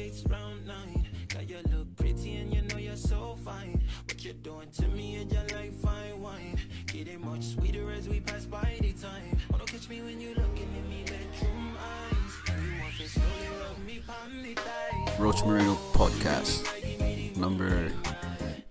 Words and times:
gates 0.00 0.24
round 0.30 0.66
nine. 0.66 1.06
Got 1.28 1.48
you 1.48 1.58
look 1.72 1.94
pretty 1.96 2.36
and 2.36 2.54
you 2.54 2.62
know 2.62 2.78
you're 2.78 2.96
so 2.96 3.36
fine. 3.44 3.82
What 4.06 4.24
you're 4.24 4.40
doing 4.42 4.70
to 4.78 4.88
me 4.88 5.16
and 5.16 5.30
your 5.30 5.42
like 5.54 5.74
fine 5.74 6.22
wine. 6.22 6.58
Getting 6.86 7.20
much 7.20 7.44
sweeter 7.54 7.90
as 7.92 8.08
we 8.08 8.20
pass 8.20 8.46
by 8.46 8.78
the 8.80 8.92
time. 8.92 9.38
Oh, 9.52 9.58
catch 9.66 9.88
me 9.90 10.00
when 10.00 10.18
you 10.18 10.30
looking 10.30 10.70
in 10.78 10.88
me 10.88 11.04
bedroom 11.04 11.76
eyes. 11.92 12.32
You 12.48 12.80
want 12.80 12.94
to 12.96 13.08
slowly 13.08 13.48
rub 13.60 13.78
me 13.86 14.54
the 14.54 14.60
thighs. 14.60 15.20
Roach 15.20 15.44
Marino 15.44 15.74
podcast 15.92 17.36
number 17.36 17.92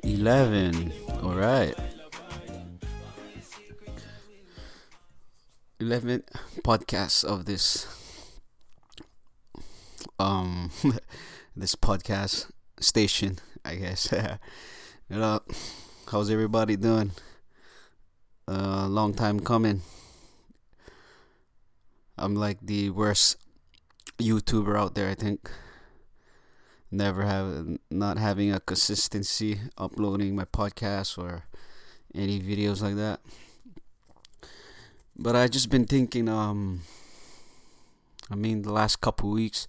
11. 0.04 0.92
All 1.22 1.36
right. 1.36 1.76
11th 5.80 6.24
podcast 6.64 7.24
of 7.24 7.46
this 7.46 7.88
um 10.20 10.70
this 11.56 11.76
podcast 11.76 12.52
station, 12.80 13.40
I 13.66 13.76
guess. 13.76 14.12
you 15.10 15.18
know, 15.18 15.42
how's 16.12 16.30
everybody 16.30 16.76
doing? 16.76 17.12
A 18.48 18.52
uh, 18.52 18.88
long 18.88 19.14
time 19.14 19.40
coming. 19.40 19.82
I'm 22.18 22.36
like 22.36 22.58
the 22.62 22.90
worst 22.90 23.38
YouTuber 24.18 24.78
out 24.78 24.96
there, 24.96 25.10
I 25.10 25.16
think. 25.16 25.50
Never 26.92 27.24
have 27.24 27.78
not 27.92 28.18
having 28.18 28.52
a 28.52 28.60
consistency 28.60 29.60
uploading 29.78 30.36
my 30.36 30.46
podcast 30.46 31.18
or 31.18 31.44
any 32.16 32.40
videos 32.40 32.82
like 32.82 32.96
that. 32.96 33.20
But 35.16 35.36
I 35.36 35.48
just 35.48 35.70
been 35.70 35.86
thinking 35.86 36.28
um 36.28 36.82
I 38.32 38.36
mean 38.36 38.64
the 38.64 38.72
last 38.72 39.02
couple 39.02 39.30
weeks 39.30 39.68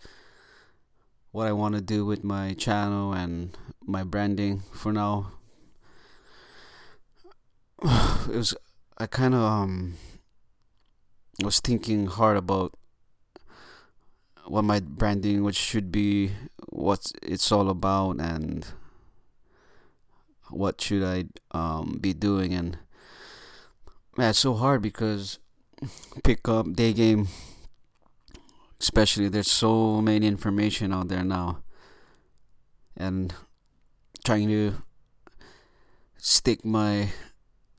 what 1.33 1.47
I 1.47 1.52
want 1.52 1.75
to 1.75 1.80
do 1.80 2.05
with 2.05 2.25
my 2.25 2.55
channel 2.55 3.12
and 3.12 3.57
my 3.87 4.02
branding 4.02 4.63
for 4.73 4.93
now. 4.93 5.32
It 8.29 8.37
was 8.37 8.54
I 8.99 9.07
kind 9.07 9.35
of 9.35 9.41
um 9.41 9.95
was 11.43 11.60
thinking 11.60 12.07
hard 12.07 12.37
about 12.37 12.74
what 14.46 14.63
my 14.63 14.80
branding 14.80 15.43
which 15.43 15.57
should 15.57 15.91
be 15.91 16.32
what 16.69 17.10
it's 17.23 17.51
all 17.51 17.71
about 17.71 18.21
and 18.21 18.66
what 20.51 20.80
should 20.80 21.02
I 21.02 21.24
um 21.57 21.99
be 22.01 22.13
doing 22.13 22.52
and 22.52 22.79
man 24.16 24.30
it's 24.30 24.41
so 24.41 24.54
hard 24.54 24.82
because 24.82 25.38
pick 26.23 26.47
up 26.49 26.74
day 26.74 26.93
game 26.93 27.29
especially 28.80 29.28
there's 29.28 29.50
so 29.50 30.00
many 30.00 30.26
information 30.26 30.92
out 30.92 31.09
there 31.09 31.24
now. 31.24 31.62
And 32.96 33.32
trying 34.24 34.48
to 34.48 34.82
stick 36.18 36.64
my 36.64 37.08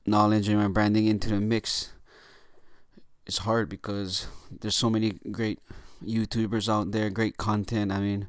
knowledge 0.06 0.48
and 0.48 0.58
my 0.58 0.68
branding 0.68 1.06
into 1.06 1.28
the 1.28 1.40
mix 1.40 1.92
it's 3.24 3.38
hard 3.38 3.68
because 3.68 4.26
there's 4.50 4.74
so 4.74 4.90
many 4.90 5.12
great 5.30 5.60
youtubers 6.04 6.68
out 6.68 6.90
there 6.90 7.08
great 7.08 7.36
content. 7.36 7.92
I 7.92 8.00
mean 8.00 8.28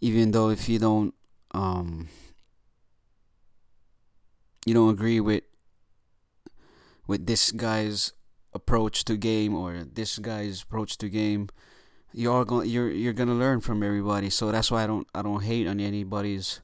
even 0.00 0.32
though 0.32 0.50
if 0.50 0.68
you 0.68 0.78
don't 0.78 1.14
um 1.52 2.08
you 4.66 4.74
don't 4.74 4.90
agree 4.90 5.20
with 5.20 5.44
with 7.06 7.26
this 7.26 7.52
guy's 7.52 8.12
approach 8.56 9.04
to 9.04 9.16
game 9.16 9.54
or 9.54 9.84
this 9.84 10.18
guy's 10.18 10.62
approach 10.62 10.98
to 10.98 11.08
game 11.08 11.48
you 12.16 12.32
are 12.32 12.46
going 12.46 12.68
you're 12.68 12.90
you're 12.90 13.12
gonna 13.12 13.34
learn 13.34 13.60
from 13.60 13.82
everybody. 13.82 14.30
So 14.30 14.50
that's 14.50 14.70
why 14.70 14.84
i 14.84 14.86
don't 14.86 15.06
i 15.14 15.20
don't 15.20 15.42
hate 15.42 15.66
on 15.68 15.78
anybody's 15.80 16.60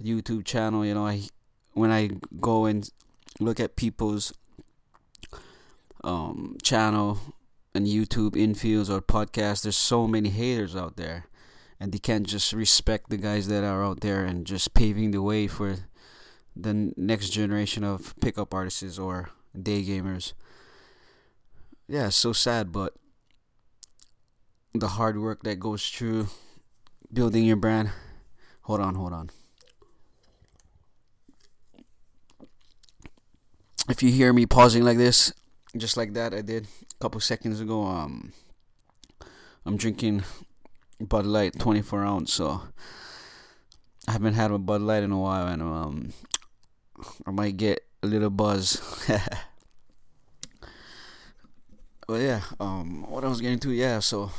youtube 0.00 0.44
channel. 0.44 0.86
You 0.86 0.94
know 0.94 1.06
i 1.06 1.22
when 1.72 1.90
i 1.90 2.10
go 2.40 2.64
and 2.66 2.88
look 3.40 3.58
at 3.58 3.74
people's 3.74 4.32
um 6.04 6.56
channel 6.62 7.18
and 7.74 7.86
youtube 7.86 8.32
infields 8.32 8.88
or 8.88 9.00
podcasts 9.00 9.62
there's 9.62 9.76
so 9.76 10.06
many 10.06 10.30
haters 10.30 10.76
out 10.76 10.96
there. 10.96 11.26
And 11.80 11.92
they 11.92 11.98
can't 11.98 12.26
just 12.26 12.52
respect 12.52 13.08
the 13.08 13.16
guys 13.16 13.46
that 13.48 13.62
are 13.62 13.84
out 13.84 14.00
there 14.00 14.24
and 14.24 14.44
just 14.44 14.74
paving 14.74 15.12
the 15.12 15.22
way 15.22 15.46
for 15.46 15.76
the 16.56 16.92
next 16.96 17.30
generation 17.30 17.84
of 17.84 18.14
pickup 18.20 18.52
artists 18.54 18.98
or 18.98 19.30
day 19.60 19.84
gamers 19.84 20.32
yeah, 21.88 22.08
it's 22.08 22.16
so 22.16 22.32
sad, 22.32 22.70
but 22.70 22.94
the 24.74 24.88
hard 24.88 25.18
work 25.18 25.42
that 25.42 25.58
goes 25.58 25.88
through 25.88 26.28
building 27.12 27.44
your 27.44 27.56
brand. 27.56 27.90
Hold 28.62 28.80
on, 28.80 28.94
hold 28.94 29.12
on. 29.14 29.30
If 33.88 34.02
you 34.02 34.10
hear 34.10 34.34
me 34.34 34.44
pausing 34.44 34.84
like 34.84 34.98
this, 34.98 35.32
just 35.76 35.96
like 35.96 36.12
that, 36.12 36.34
I 36.34 36.42
did 36.42 36.66
a 36.66 37.02
couple 37.02 37.20
seconds 37.20 37.58
ago. 37.58 37.84
Um, 37.84 38.34
I'm 39.64 39.78
drinking 39.78 40.24
Bud 41.00 41.24
Light 41.24 41.58
24 41.58 42.04
ounce, 42.04 42.34
so 42.34 42.60
I 44.06 44.12
haven't 44.12 44.34
had 44.34 44.50
a 44.50 44.58
Bud 44.58 44.82
Light 44.82 45.02
in 45.02 45.12
a 45.12 45.18
while, 45.18 45.46
and 45.46 45.62
um, 45.62 46.12
I 47.26 47.30
might 47.30 47.56
get 47.56 47.80
a 48.02 48.06
little 48.06 48.30
buzz. 48.30 48.82
but 52.08 52.22
yeah, 52.22 52.40
um, 52.58 53.04
what 53.06 53.22
I 53.22 53.28
was 53.28 53.42
getting 53.42 53.60
to, 53.60 53.70
yeah. 53.70 54.00
So, 54.00 54.32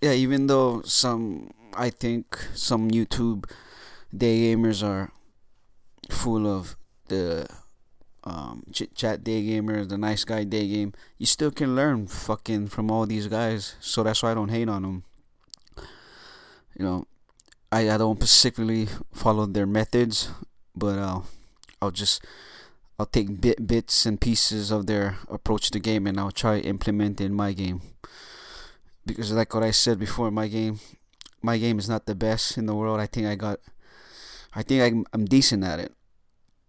yeah, 0.00 0.12
even 0.12 0.46
though 0.46 0.80
some, 0.82 1.50
I 1.74 1.90
think 1.90 2.36
some 2.54 2.90
YouTube 2.90 3.44
day 4.16 4.56
gamers 4.56 4.82
are 4.82 5.12
full 6.08 6.46
of 6.46 6.76
the 7.08 7.46
um, 8.24 8.64
chit 8.72 8.94
chat 8.94 9.22
day 9.22 9.44
gamers, 9.44 9.90
the 9.90 9.98
nice 9.98 10.24
guy 10.24 10.44
day 10.44 10.66
game, 10.66 10.94
you 11.18 11.26
still 11.26 11.50
can 11.50 11.76
learn 11.76 12.06
fucking 12.06 12.68
from 12.68 12.90
all 12.90 13.04
these 13.04 13.26
guys. 13.26 13.76
So 13.80 14.02
that's 14.02 14.22
why 14.22 14.30
I 14.30 14.34
don't 14.34 14.48
hate 14.48 14.70
on 14.70 14.82
them. 14.82 15.04
You 16.74 16.84
know, 16.86 17.06
I 17.70 17.90
I 17.90 17.98
don't 17.98 18.16
specifically 18.16 18.88
follow 19.12 19.44
their 19.44 19.66
methods, 19.66 20.30
but 20.74 20.98
uh, 20.98 21.20
I'll 21.82 21.90
just 21.90 22.24
I'll 22.98 23.06
take 23.06 23.40
bit 23.40 23.66
bits 23.66 24.06
and 24.06 24.20
pieces 24.20 24.72
of 24.72 24.86
their 24.86 25.18
approach 25.30 25.70
to 25.70 25.78
game 25.78 26.06
and 26.06 26.18
I'll 26.18 26.32
try 26.32 26.58
implement 26.58 27.20
in 27.20 27.32
my 27.32 27.52
game. 27.52 27.80
Because 29.06 29.30
like 29.30 29.54
what 29.54 29.62
I 29.62 29.70
said 29.70 30.00
before, 30.00 30.32
my 30.32 30.48
game, 30.48 30.80
my 31.40 31.58
game 31.58 31.78
is 31.78 31.88
not 31.88 32.06
the 32.06 32.16
best 32.16 32.58
in 32.58 32.66
the 32.66 32.74
world. 32.74 32.98
I 32.98 33.06
think 33.06 33.26
I 33.26 33.36
got, 33.36 33.60
I 34.54 34.62
think 34.62 34.82
I'm 34.82 35.06
I'm 35.12 35.24
decent 35.26 35.62
at 35.62 35.78
it. 35.78 35.94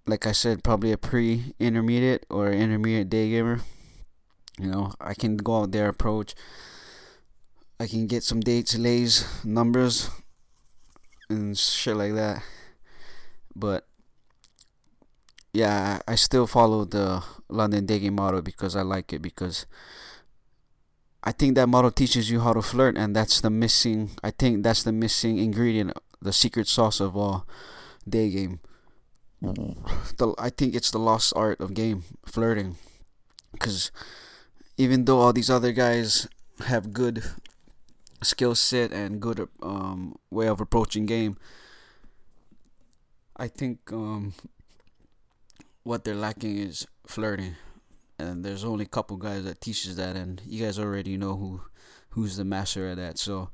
Like 0.05 0.27
I 0.27 0.31
said, 0.31 0.63
probably 0.63 0.91
a 0.91 0.97
pre-intermediate 0.97 2.25
or 2.29 2.51
intermediate 2.51 3.09
day 3.09 3.31
gamer. 3.31 3.61
You 4.59 4.67
know, 4.67 4.93
I 5.01 5.15
can 5.15 5.37
go 5.37 5.61
out 5.61 5.71
there 5.71 5.89
approach. 5.89 6.35
I 7.79 7.87
can 7.87 8.07
get 8.07 8.23
some 8.23 8.41
dates, 8.41 8.77
lays, 8.77 9.25
numbers, 9.43 10.09
and 11.29 11.57
shit 11.57 11.95
like 11.95 12.13
that. 12.13 12.43
But 13.55 13.88
yeah, 15.59 15.99
I 16.07 16.15
still 16.15 16.47
follow 16.47 16.85
the 16.85 17.21
London 17.49 17.85
dating 17.85 18.15
model 18.15 18.41
because 18.41 18.77
I 18.77 18.81
like 18.81 19.11
it 19.11 19.21
because 19.21 19.65
I 21.21 21.33
think 21.33 21.55
that 21.55 21.67
model 21.67 21.91
teaches 21.91 22.31
you 22.31 22.39
how 22.39 22.53
to 22.53 22.61
flirt 22.61 22.95
and 22.97 23.13
that's 23.13 23.41
the 23.41 23.49
missing 23.49 24.11
I 24.23 24.31
think 24.31 24.63
that's 24.63 24.83
the 24.83 24.93
missing 24.93 25.37
ingredient 25.37 25.91
the 26.21 26.31
secret 26.31 26.67
sauce 26.67 27.01
of 27.01 27.17
all 27.17 27.45
day 28.07 28.29
game. 28.29 28.61
The, 29.41 30.33
I 30.37 30.49
think 30.49 30.75
it's 30.75 30.91
the 30.91 30.99
lost 30.99 31.33
art 31.35 31.59
of 31.59 31.73
game 31.73 32.03
flirting 32.25 32.77
cuz 33.59 33.91
even 34.77 35.03
though 35.03 35.19
all 35.19 35.33
these 35.33 35.49
other 35.49 35.73
guys 35.73 36.27
have 36.71 36.93
good 36.93 37.23
skill 38.23 38.55
set 38.55 38.91
and 38.91 39.19
good 39.19 39.47
um, 39.61 40.15
way 40.31 40.47
of 40.47 40.61
approaching 40.61 41.05
game 41.05 41.35
I 43.35 43.47
think 43.47 43.79
um, 43.91 44.33
what 45.89 46.03
they're 46.03 46.13
lacking 46.13 46.55
is 46.55 46.85
flirting, 47.07 47.55
and 48.19 48.45
there's 48.45 48.63
only 48.63 48.85
a 48.85 48.87
couple 48.87 49.17
guys 49.17 49.43
that 49.43 49.59
teaches 49.59 49.95
that, 49.95 50.15
and 50.15 50.39
you 50.45 50.63
guys 50.63 50.77
already 50.77 51.17
know 51.17 51.35
who 51.35 51.61
who's 52.09 52.37
the 52.37 52.45
master 52.45 52.91
of 52.91 52.97
that. 52.97 53.17
So 53.17 53.49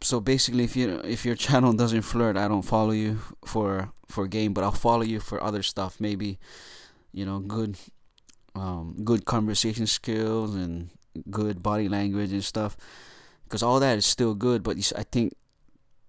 so 0.00 0.20
basically, 0.20 0.64
if 0.64 0.74
you 0.74 1.02
if 1.04 1.26
your 1.26 1.34
channel 1.34 1.72
doesn't 1.82 2.00
flirt, 2.00 2.38
I 2.38 2.48
don't 2.48 2.62
follow 2.62 2.92
you 2.92 3.18
for 3.44 3.92
for 4.08 4.26
game, 4.26 4.54
but 4.54 4.64
I'll 4.64 4.72
follow 4.72 5.02
you 5.02 5.20
for 5.20 5.42
other 5.44 5.62
stuff. 5.62 6.00
Maybe 6.00 6.38
you 7.12 7.26
know 7.26 7.40
good 7.40 7.76
um, 8.54 8.96
good 9.04 9.26
conversation 9.26 9.86
skills 9.86 10.54
and 10.54 10.88
good 11.30 11.62
body 11.62 11.90
language 11.90 12.32
and 12.32 12.42
stuff. 12.42 12.74
Because 13.44 13.62
all 13.62 13.80
that 13.80 13.98
is 13.98 14.06
still 14.06 14.34
good, 14.34 14.62
but 14.62 14.78
I 14.96 15.02
think 15.02 15.34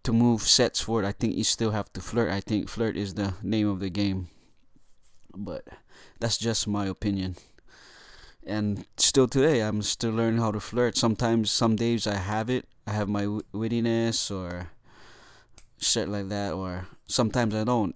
to 0.04 0.14
move 0.14 0.44
sets 0.44 0.80
forward, 0.80 1.04
I 1.04 1.12
think 1.12 1.36
you 1.36 1.44
still 1.44 1.72
have 1.72 1.92
to 1.92 2.00
flirt. 2.00 2.32
I 2.32 2.40
think 2.40 2.70
flirt 2.70 2.96
is 2.96 3.16
the 3.16 3.34
name 3.44 3.68
of 3.68 3.82
the 3.82 3.90
game 3.90 4.30
but 5.46 5.64
that's 6.20 6.38
just 6.38 6.68
my 6.68 6.86
opinion. 6.88 7.36
and 8.46 8.86
still 8.98 9.28
today 9.28 9.62
I'm 9.62 9.82
still 9.82 10.12
learning 10.12 10.40
how 10.40 10.52
to 10.52 10.60
flirt. 10.60 10.98
Sometimes, 10.98 11.50
some 11.50 11.76
days 11.76 12.06
I 12.08 12.16
have 12.16 12.50
it. 12.50 12.66
I 12.88 12.92
have 12.92 13.10
my 13.10 13.26
wittiness 13.54 14.30
or 14.30 14.70
shit 15.80 16.08
like 16.08 16.30
that, 16.30 16.54
or 16.54 16.88
sometimes 17.08 17.56
I 17.56 17.64
don't. 17.64 17.96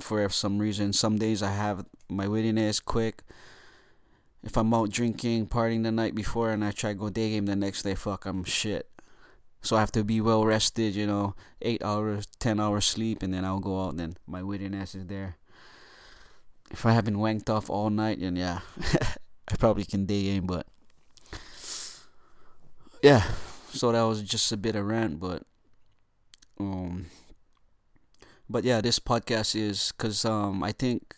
For 0.00 0.26
some 0.30 0.58
reason, 0.58 0.92
some 0.92 1.18
days 1.18 1.42
I 1.42 1.50
have 1.52 1.84
my 2.08 2.26
wittiness 2.26 2.82
quick. 2.82 3.22
If 4.42 4.56
I'm 4.56 4.72
out 4.74 4.90
drinking, 4.90 5.48
partying 5.48 5.84
the 5.84 5.92
night 5.92 6.14
before, 6.14 6.50
and 6.50 6.64
I 6.64 6.70
try 6.72 6.92
to 6.92 6.98
go 6.98 7.10
day 7.10 7.30
game 7.30 7.46
the 7.46 7.54
next 7.54 7.82
day, 7.82 7.94
fuck, 7.94 8.24
I'm 8.26 8.42
shit. 8.44 8.88
So 9.60 9.76
I 9.76 9.80
have 9.80 9.92
to 9.92 10.02
be 10.02 10.20
well 10.20 10.44
rested, 10.44 10.96
you 10.96 11.06
know, 11.06 11.34
eight 11.60 11.84
hours, 11.84 12.26
ten 12.40 12.58
hours 12.58 12.86
sleep, 12.86 13.22
and 13.22 13.32
then 13.32 13.44
I'll 13.44 13.60
go 13.60 13.84
out. 13.84 13.90
And 13.90 14.00
then 14.00 14.16
my 14.26 14.40
wittiness 14.40 14.96
is 14.96 15.06
there. 15.06 15.36
If 16.72 16.86
I 16.86 16.92
haven't 16.92 17.16
wanked 17.16 17.50
off 17.50 17.70
all 17.70 17.90
night, 17.90 18.20
then 18.20 18.34
yeah, 18.34 18.60
I 19.48 19.54
probably 19.58 19.84
can 19.84 20.06
day 20.06 20.24
game. 20.24 20.46
But 20.46 20.66
yeah, 23.02 23.22
so 23.70 23.92
that 23.92 24.02
was 24.02 24.22
just 24.22 24.50
a 24.52 24.56
bit 24.56 24.74
of 24.74 24.86
rant, 24.86 25.20
but 25.20 25.44
um, 26.58 27.06
but 28.48 28.64
yeah, 28.64 28.80
this 28.80 28.98
podcast 28.98 29.54
is 29.54 29.92
because 29.92 30.24
um 30.24 30.62
I 30.62 30.72
think 30.72 31.14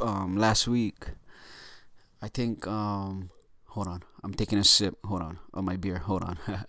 um 0.00 0.36
last 0.36 0.68
week 0.68 1.06
I 2.22 2.28
think 2.28 2.66
um 2.66 3.30
hold 3.66 3.88
on 3.88 4.02
I'm 4.22 4.34
taking 4.34 4.58
a 4.58 4.64
sip 4.64 4.94
hold 5.04 5.22
on 5.22 5.38
of 5.54 5.64
my 5.64 5.76
beer 5.76 5.98
hold 5.98 6.22
on 6.22 6.38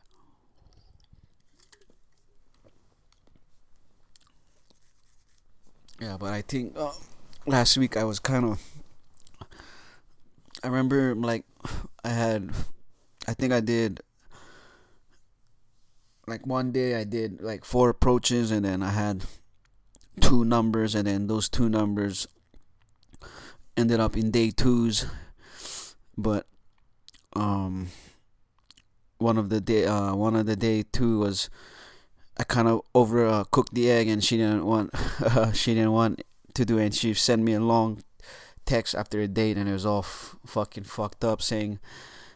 Yeah, 5.99 6.15
but 6.17 6.31
I 6.31 6.41
think 6.41 6.77
uh, 6.77 6.93
last 7.49 7.77
week 7.77 7.97
I 7.97 8.03
was 8.03 8.19
kind 8.19 8.45
of. 8.45 8.61
I 10.63 10.67
remember 10.67 11.15
like 11.15 11.45
I 12.03 12.09
had, 12.09 12.51
I 13.27 13.33
think 13.33 13.51
I 13.51 13.59
did. 13.59 14.01
Like 16.27 16.45
one 16.45 16.71
day 16.71 16.95
I 16.95 17.05
did 17.05 17.41
like 17.41 17.65
four 17.65 17.89
approaches 17.89 18.51
and 18.51 18.63
then 18.63 18.83
I 18.83 18.91
had 18.91 19.25
two 20.21 20.45
numbers 20.45 20.93
and 20.93 21.07
then 21.07 21.25
those 21.25 21.49
two 21.49 21.69
numbers 21.69 22.27
ended 23.75 23.99
up 23.99 24.15
in 24.15 24.29
day 24.29 24.51
twos, 24.51 25.07
but 26.17 26.45
um 27.35 27.87
one 29.17 29.37
of 29.37 29.49
the 29.49 29.59
day 29.59 29.85
uh 29.85 30.13
one 30.13 30.35
of 30.35 30.45
the 30.45 30.55
day 30.55 30.83
two 30.91 31.19
was 31.19 31.49
I 32.37 32.43
kind 32.43 32.67
of 32.67 32.81
overcooked 32.95 33.69
uh, 33.69 33.73
the 33.73 33.91
egg, 33.91 34.07
and 34.07 34.23
she 34.23 34.37
didn't 34.37 34.65
want 34.65 34.91
she 35.53 35.73
didn't 35.73 35.91
want 35.91 36.21
to 36.59 36.65
do. 36.65 36.77
And 36.77 36.93
she 36.93 37.13
sent 37.13 37.41
me 37.41 37.53
a 37.53 37.59
long 37.59 38.03
text 38.65 38.95
after 38.95 39.19
a 39.19 39.27
date, 39.27 39.57
and 39.57 39.67
it 39.67 39.73
was 39.73 39.85
all 39.85 39.99
f- 39.99 40.35
fucking 40.45 40.83
fucked 40.83 41.23
up, 41.23 41.41
saying 41.41 41.79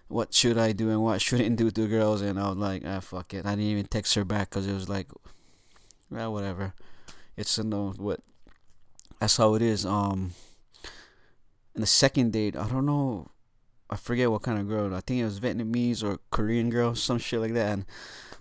what 0.08 0.34
should 0.34 0.58
I 0.58 0.72
do 0.72 0.90
and 0.90 1.04
what 1.04 1.22
shouldn't 1.28 1.58
do 1.58 1.72
to 1.72 1.88
girls. 1.88 2.22
And 2.22 2.40
I 2.40 2.50
was 2.50 2.58
like, 2.58 2.84
ah, 2.86 3.00
fuck 3.00 3.34
it. 3.34 3.46
I 3.46 3.52
didn't 3.52 3.66
even 3.66 3.86
text 3.86 4.16
her 4.16 4.26
back 4.26 4.50
because 4.50 4.68
it 4.68 4.74
was 4.74 4.90
like, 4.90 5.08
well, 6.10 6.34
whatever. 6.34 6.74
It's 7.36 7.58
a 7.58 7.64
no. 7.64 7.94
What? 7.98 8.22
That's 9.20 9.38
how 9.38 9.56
it 9.56 9.62
is. 9.62 9.86
Um. 9.86 10.34
And 11.74 11.82
the 11.82 11.88
second 11.88 12.34
date, 12.34 12.56
I 12.56 12.68
don't 12.70 12.86
know. 12.86 13.32
I 13.90 13.96
forget 13.96 14.30
what 14.30 14.44
kind 14.44 14.60
of 14.60 14.68
girl. 14.68 14.94
I 14.94 15.02
think 15.02 15.22
it 15.22 15.26
was 15.26 15.40
Vietnamese 15.40 16.04
or 16.04 16.20
Korean 16.32 16.70
girl, 16.70 16.96
some 16.96 17.18
shit 17.18 17.40
like 17.40 17.54
that. 17.54 17.74
And 17.74 17.86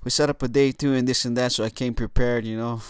we 0.04 0.10
set 0.10 0.30
up 0.30 0.42
a 0.42 0.48
day 0.48 0.72
too 0.72 0.94
and 0.94 1.06
this 1.06 1.24
and 1.24 1.36
that 1.36 1.52
so 1.52 1.64
I 1.64 1.70
came 1.70 1.94
prepared, 1.94 2.44
you 2.44 2.56
know. 2.56 2.82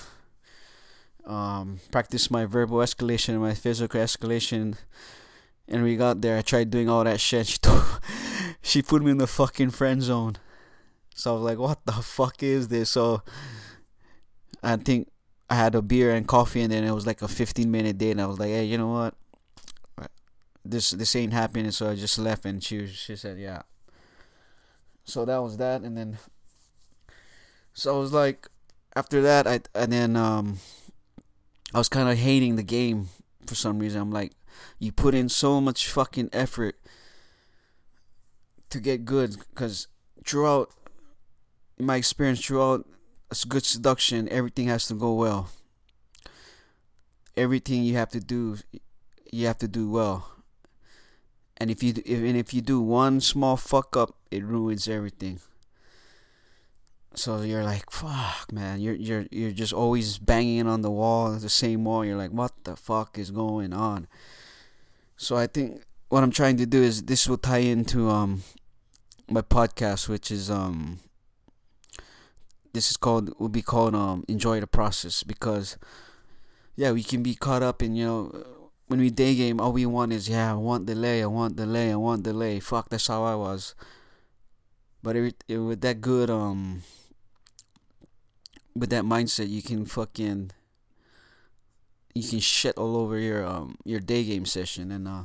Um, 1.25 1.81
practice 1.91 2.31
my 2.31 2.45
verbal 2.47 2.79
escalation 2.79 3.31
and 3.31 3.41
my 3.41 3.55
physical 3.55 4.01
escalation. 4.01 4.77
And 5.69 5.83
we 5.83 5.97
got 5.97 6.21
there. 6.21 6.39
I 6.39 6.43
tried 6.43 6.71
doing 6.71 6.89
all 6.89 7.05
that 7.05 7.21
shit. 7.21 7.47
She 7.53 7.59
told, 7.59 7.85
she 8.63 8.83
put 8.83 9.03
me 9.03 9.11
in 9.11 9.19
the 9.19 9.27
fucking 9.27 9.71
friend 9.71 10.03
zone. 10.03 10.37
So 11.15 11.33
I 11.33 11.35
was 11.35 11.43
like, 11.43 11.59
what 11.59 11.85
the 11.85 11.93
fuck 11.93 12.43
is 12.43 12.69
this? 12.69 12.91
So 12.91 13.23
I 14.63 14.77
think 14.77 15.09
I 15.51 15.55
had 15.55 15.75
a 15.75 15.83
beer 15.83 16.15
and 16.15 16.27
coffee, 16.27 16.63
and 16.63 16.73
then 16.73 16.85
it 16.85 16.93
was 16.93 17.07
like 17.07 17.23
a 17.23 17.29
15 17.29 17.71
minute 17.71 17.99
date. 17.99 18.13
And 18.13 18.21
I 18.21 18.27
was 18.27 18.39
like, 18.39 18.49
hey, 18.49 18.65
you 18.65 18.79
know 18.79 18.89
what? 18.89 19.15
This 20.65 20.91
this 20.91 21.17
ain't 21.17 21.33
happening. 21.33 21.71
So 21.73 21.91
I 21.91 21.97
just 21.97 22.19
left, 22.19 22.45
and 22.45 22.63
she 22.63 22.87
she 22.87 23.17
said, 23.17 23.39
yeah. 23.39 23.63
So 25.05 25.25
that 25.25 25.39
was 25.39 25.57
that, 25.57 25.83
and 25.83 25.97
then 25.97 26.19
so 27.75 27.97
I 27.97 27.99
was 27.99 28.13
like, 28.13 28.49
after 28.95 29.23
that, 29.23 29.47
I 29.47 29.61
and 29.75 29.93
then 29.93 30.17
um, 30.17 30.59
I 31.75 31.79
was 31.79 31.89
kind 31.89 32.09
of 32.09 32.19
hating 32.19 32.57
the 32.57 32.63
game 32.63 33.09
for 33.47 33.55
some 33.55 33.79
reason. 33.79 34.01
I'm 34.01 34.11
like, 34.11 34.33
you 34.79 34.93
put 34.93 35.15
in 35.15 35.29
so 35.29 35.61
much 35.61 35.89
fucking 35.89 36.31
effort 36.33 36.77
to 38.71 38.81
get 38.81 39.05
good, 39.05 39.37
because 39.51 39.89
throughout 40.25 40.71
my 41.79 41.97
experience, 41.97 42.45
throughout 42.45 42.87
a 43.31 43.37
good 43.47 43.65
seduction, 43.65 44.29
everything 44.29 44.69
has 44.69 44.87
to 44.87 44.95
go 44.95 45.15
well. 45.15 45.51
Everything 47.37 47.83
you 47.83 47.97
have 47.97 48.11
to 48.11 48.21
do, 48.21 48.59
you 49.31 49.47
have 49.47 49.59
to 49.59 49.69
do 49.69 49.91
well. 49.91 50.29
And 51.57 51.71
if 51.71 51.83
you 51.83 51.95
if, 52.05 52.19
and 52.19 52.37
if 52.37 52.53
you 52.53 52.61
do 52.61 52.81
one 52.81 53.21
small 53.21 53.57
fuck 53.57 53.97
up, 53.97 54.17
it 54.31 54.45
ruins 54.45 54.89
everything 54.89 55.41
so 57.15 57.43
you're 57.43 57.65
like 57.65 57.91
fuck 57.91 58.53
man. 58.53 58.81
You're 58.81 58.95
you're 58.95 59.27
you're 59.31 59.53
just 59.53 59.73
always 59.73 60.19
banging 60.19 60.67
on 60.67 60.83
the 60.83 60.91
wall 60.91 61.33
the 61.33 61.49
same 61.49 61.85
wall. 61.85 62.05
You're 62.05 62.17
like 62.17 62.31
what 62.31 62.53
the 62.65 62.77
fuck 62.77 63.19
is 63.19 63.31
going 63.31 63.73
on? 63.73 64.09
So 65.17 65.37
i 65.37 65.47
think 65.47 65.83
what 66.09 66.25
i'm 66.25 66.33
trying 66.33 66.57
to 66.57 66.67
do 66.67 66.83
is 66.83 67.05
this 67.05 67.29
will 67.29 67.39
tie 67.39 67.59
into 67.59 68.11
um 68.11 68.43
my 69.31 69.41
podcast 69.41 70.09
which 70.09 70.33
is 70.33 70.51
um 70.51 70.99
this 72.73 72.91
is 72.91 72.97
called 72.97 73.33
will 73.39 73.49
be 73.49 73.63
called 73.63 73.95
um 73.95 74.25
enjoy 74.27 74.59
the 74.59 74.67
process 74.67 75.23
because 75.23 75.79
yeah 76.75 76.91
we 76.91 77.05
can 77.05 77.23
be 77.23 77.37
caught 77.37 77.63
up 77.63 77.83
in 77.83 77.95
you 77.95 78.05
know 78.05 78.47
when 78.89 78.99
we 78.99 79.11
day 79.11 79.35
game 79.37 79.61
all 79.61 79.73
we 79.73 79.87
want 79.87 80.13
is 80.13 80.29
yeah 80.29 80.51
i 80.51 80.55
want 80.55 80.87
delay 80.87 81.23
i 81.23 81.27
want 81.27 81.55
delay 81.55 81.93
i 81.93 81.97
want 81.97 82.25
delay 82.25 82.59
fuck 82.59 82.89
that's 82.89 83.07
how 83.07 83.23
i 83.23 83.35
was. 83.35 83.75
But 85.05 85.17
it, 85.17 85.45
it 85.49 85.59
with 85.59 85.81
that 85.81 86.01
good 86.01 86.31
um 86.31 86.83
with 88.75 88.91
that 88.91 89.05
mindset, 89.05 89.49
you 89.49 89.63
can 89.63 89.85
fucking 89.85 90.51
you 92.15 92.29
can 92.29 92.41
shit 92.41 92.77
all 92.77 92.97
over 92.97 93.19
your 93.19 93.45
um 93.45 93.77
your 93.85 94.01
day 94.01 94.25
game 94.25 94.47
session. 94.47 94.91
And 94.91 95.09
uh, 95.09 95.25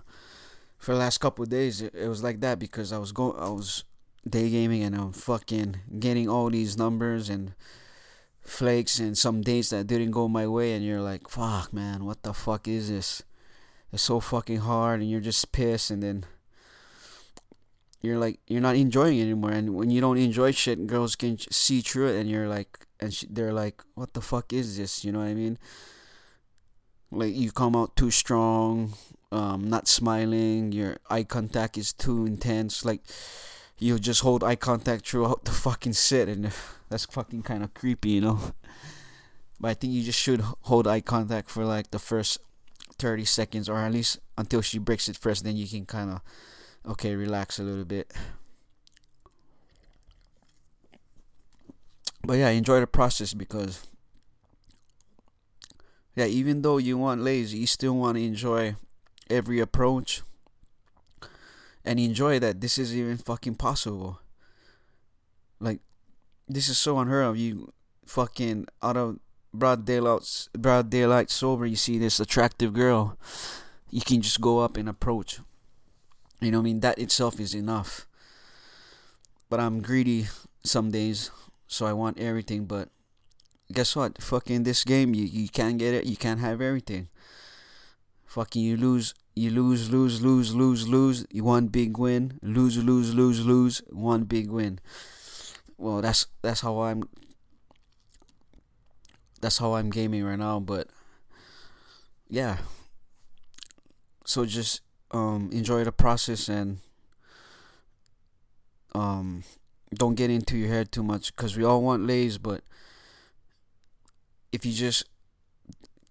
for 0.78 0.94
the 0.94 1.00
last 1.00 1.20
couple 1.20 1.46
days, 1.46 1.82
it, 1.82 1.94
it 1.94 2.08
was 2.08 2.24
like 2.24 2.40
that 2.42 2.60
because 2.60 2.94
I 2.94 2.98
was 2.98 3.12
going, 3.12 3.38
I 3.40 3.50
was 3.50 3.84
day 4.28 4.50
gaming 4.50 4.84
and 4.84 4.96
I'm 4.96 5.14
fucking 5.14 5.78
getting 6.00 6.30
all 6.30 6.50
these 6.50 6.78
numbers 6.78 7.30
and 7.30 7.54
flakes 8.42 9.00
and 9.00 9.18
some 9.18 9.42
days 9.42 9.70
that 9.72 9.88
didn't 9.88 10.12
go 10.12 10.28
my 10.28 10.48
way. 10.48 10.74
And 10.74 10.86
you're 10.86 11.02
like 11.02 11.30
fuck 11.30 11.74
man 11.74 12.06
what 12.06 12.24
the 12.24 12.34
fuck 12.34 12.68
is 12.68 12.90
this? 12.90 13.24
It's 13.92 14.04
so 14.04 14.20
fucking 14.20 14.60
hard. 14.60 15.02
And 15.02 15.10
you're 15.10 15.22
just 15.22 15.52
pissed. 15.52 15.92
And 15.92 16.04
then 16.04 16.26
you're 18.02 18.18
like 18.18 18.40
you're 18.48 18.62
not 18.62 18.76
enjoying 18.76 19.18
it 19.18 19.24
anymore 19.24 19.52
and 19.52 19.76
when 19.76 19.90
you 19.90 20.00
don't 20.00 20.18
enjoy 20.18 20.52
shit 20.52 20.86
girls 20.88 21.16
can 21.16 21.38
see 21.52 21.82
through 21.82 22.08
it 22.08 22.20
and 22.20 22.30
you're 22.30 22.48
like 22.48 22.88
and 23.00 23.14
she, 23.14 23.28
they're 23.30 23.54
like, 23.54 23.84
"What 23.96 24.14
the 24.14 24.22
fuck 24.22 24.54
is 24.54 24.78
this?" 24.78 25.04
You 25.04 25.12
know 25.12 25.20
what 25.20 25.28
I 25.28 25.34
mean? 25.34 25.58
Like 27.12 27.36
you 27.36 27.52
come 27.52 27.76
out 27.76 27.96
too 27.96 28.12
strong, 28.12 28.94
um, 29.32 29.70
not 29.70 29.88
smiling. 29.88 30.72
Your 30.72 30.98
eye 31.10 31.24
contact 31.24 31.78
is 31.78 31.94
too 31.94 32.26
intense. 32.26 32.84
Like 32.84 33.02
you 33.80 34.00
just 34.00 34.22
hold 34.22 34.44
eye 34.44 34.56
contact 34.56 35.08
throughout 35.08 35.46
the 35.46 35.52
fucking 35.52 35.94
sit, 35.94 36.30
and 36.30 36.52
that's 36.90 37.06
fucking 37.06 37.44
kind 37.44 37.64
of 37.64 37.74
creepy, 37.74 38.12
you 38.12 38.22
know. 38.22 38.40
But 39.60 39.70
I 39.70 39.74
think 39.74 39.94
you 39.94 40.04
just 40.04 40.20
should 40.20 40.42
hold 40.42 40.88
eye 40.88 41.02
contact 41.02 41.50
for 41.50 41.66
like 41.66 41.92
the 41.92 42.00
first 42.00 42.40
thirty 42.98 43.26
seconds, 43.26 43.70
or 43.70 43.78
at 43.78 43.92
least 43.92 44.20
until 44.38 44.62
she 44.62 44.80
breaks 44.80 45.08
it 45.08 45.18
first. 45.18 45.44
Then 45.44 45.58
you 45.58 45.68
can 45.68 45.86
kind 45.86 46.12
of 46.12 46.22
okay 46.88 47.16
relax 47.16 47.60
a 47.60 47.64
little 47.64 47.86
bit. 47.86 48.14
but 52.28 52.34
yeah, 52.34 52.50
enjoy 52.50 52.82
the 52.82 52.88
process 52.88 53.34
because 53.34 53.88
yeah, 56.14 56.26
even 56.26 56.62
though 56.62 56.78
you 56.78 56.98
want 56.98 57.22
lazy, 57.22 57.60
you 57.60 57.68
still 57.68 57.96
want 57.96 58.18
to 58.18 58.24
enjoy 58.24 58.76
every 59.30 59.62
approach 59.62 60.22
and 61.86 62.00
enjoy 62.00 62.38
that 62.40 62.60
this 62.60 62.78
is 62.78 62.94
even 62.96 63.18
fucking 63.18 63.56
possible. 63.56 64.20
Like 65.62 65.80
this 66.50 66.68
is 66.68 66.78
so 66.78 67.00
unheard 67.00 67.28
of. 67.28 67.38
You 67.38 67.72
fucking 68.06 68.68
out 68.84 68.98
of 68.98 69.20
broad 69.54 69.86
daylight, 69.86 70.50
broad 70.52 70.90
daylight 70.90 71.32
sober. 71.32 71.66
You 71.66 71.78
see 71.78 71.98
this 71.98 72.20
attractive 72.20 72.74
girl, 72.74 73.18
you 73.90 74.02
can 74.02 74.22
just 74.22 74.42
go 74.42 74.60
up 74.60 74.76
and 74.76 74.90
approach. 74.90 75.40
You 76.40 76.52
know, 76.52 76.60
I 76.60 76.64
mean 76.64 76.80
that 76.82 77.00
itself 77.00 77.40
is 77.40 77.54
enough. 77.54 78.08
But 79.50 79.60
I'm 79.60 79.82
greedy 79.82 80.28
some 80.64 80.92
days 80.92 81.32
so 81.68 81.86
I 81.86 81.94
want 81.94 82.20
everything. 82.20 82.66
But 82.66 82.90
guess 83.72 83.96
what? 83.96 84.22
Fucking 84.22 84.64
this 84.64 84.84
game, 84.84 85.14
you 85.14 85.26
you 85.26 85.50
can't 85.50 85.78
get 85.78 85.94
it. 85.94 86.06
You 86.06 86.18
can't 86.18 86.40
have 86.40 86.62
everything. 86.62 87.10
Fucking 88.26 88.62
you 88.62 88.78
lose 88.78 89.14
you 89.38 89.52
lose, 89.52 89.92
lose, 89.92 90.20
lose, 90.20 90.56
lose, 90.56 90.88
lose, 90.88 91.26
You 91.30 91.44
one 91.44 91.68
big 91.68 91.98
win, 91.98 92.40
lose, 92.42 92.84
lose, 92.84 93.14
lose, 93.14 93.46
lose, 93.46 93.84
one 93.90 94.24
big 94.24 94.50
win. 94.50 94.80
Well, 95.78 96.02
that's 96.02 96.26
that's 96.42 96.62
how 96.62 96.82
I'm. 96.82 97.04
That's 99.40 99.60
how 99.60 99.76
I'm 99.76 99.92
gaming 99.92 100.24
right 100.24 100.40
now, 100.40 100.60
but 100.60 100.88
yeah. 102.28 102.58
So 104.26 104.46
just 104.46 104.82
um, 105.12 105.50
enjoy 105.52 105.84
the 105.84 105.92
process 105.92 106.50
and 106.50 106.80
um, 108.94 109.44
don't 109.94 110.16
get 110.16 110.30
into 110.30 110.58
your 110.58 110.70
head 110.70 110.92
too 110.92 111.04
much 111.04 111.36
because 111.36 111.56
we 111.58 111.64
all 111.64 111.82
want 111.82 112.06
lays, 112.06 112.38
but 112.38 112.62
if 114.52 114.66
you 114.66 114.74
just 114.74 115.06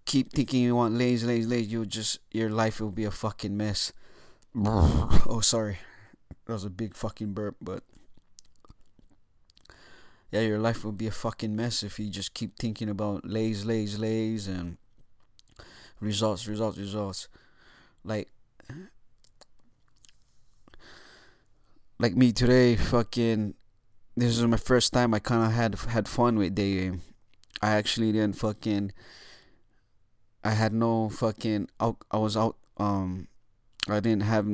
keep 0.05 0.31
thinking 0.31 0.63
you 0.63 0.75
want 0.75 0.95
lays, 0.95 1.23
lays, 1.23 1.47
lays, 1.47 1.67
you'll 1.67 1.85
just 1.85 2.19
your 2.31 2.49
life 2.49 2.79
will 2.79 2.91
be 2.91 3.03
a 3.03 3.11
fucking 3.11 3.55
mess. 3.55 3.91
oh, 4.55 5.41
sorry, 5.43 5.79
that 6.45 6.53
was 6.53 6.63
a 6.63 6.69
big 6.69 6.95
fucking 6.95 7.33
burp, 7.33 7.57
but 7.61 7.83
yeah, 10.31 10.41
your 10.41 10.59
life 10.59 10.83
will 10.83 10.91
be 10.91 11.07
a 11.07 11.11
fucking 11.11 11.55
mess 11.55 11.83
if 11.83 11.99
you 11.99 12.09
just 12.09 12.33
keep 12.33 12.57
thinking 12.57 12.89
about 12.89 13.25
lays, 13.25 13.65
lays, 13.65 13.99
lays, 13.99 14.47
and 14.47 14.77
results, 15.99 16.47
results, 16.47 16.77
results. 16.77 17.27
Like 18.03 18.29
like 21.99 22.15
me 22.15 22.31
today, 22.31 22.75
fucking. 22.75 23.53
This 24.15 24.37
is 24.37 24.43
my 24.45 24.57
first 24.57 24.93
time 24.93 25.13
I 25.13 25.19
kind 25.19 25.43
of 25.43 25.51
had 25.51 25.75
had 25.89 26.07
fun 26.07 26.37
with 26.37 26.55
day 26.55 26.75
game. 26.75 27.01
I 27.61 27.71
actually 27.71 28.11
didn't 28.11 28.35
fucking. 28.35 28.91
I 30.43 30.51
had 30.51 30.73
no 30.73 31.09
fucking. 31.09 31.69
Out, 31.79 31.97
I 32.11 32.17
was 32.17 32.37
out. 32.37 32.57
Um, 32.77 33.27
I 33.89 33.99
didn't 33.99 34.23
have. 34.23 34.47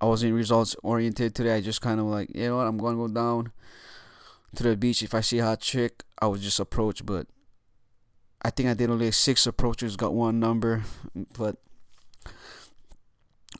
I 0.00 0.06
wasn't 0.06 0.34
results 0.34 0.76
oriented 0.82 1.34
today. 1.34 1.56
I 1.56 1.60
just 1.60 1.80
kind 1.80 1.98
of 1.98 2.06
like, 2.06 2.34
you 2.34 2.46
know 2.46 2.56
what, 2.58 2.66
I'm 2.68 2.78
gonna 2.78 2.96
go 2.96 3.08
down 3.08 3.50
to 4.54 4.62
the 4.62 4.76
beach. 4.76 5.02
If 5.02 5.14
I 5.14 5.20
see 5.20 5.38
a 5.38 5.44
hot 5.44 5.60
chick, 5.60 6.04
I 6.20 6.26
would 6.26 6.40
just 6.40 6.60
approach. 6.60 7.04
But 7.04 7.26
I 8.42 8.50
think 8.50 8.68
I 8.68 8.74
did 8.74 8.90
only 8.90 9.10
six 9.10 9.46
approaches, 9.46 9.96
got 9.96 10.14
one 10.14 10.38
number, 10.38 10.82
but 11.36 11.56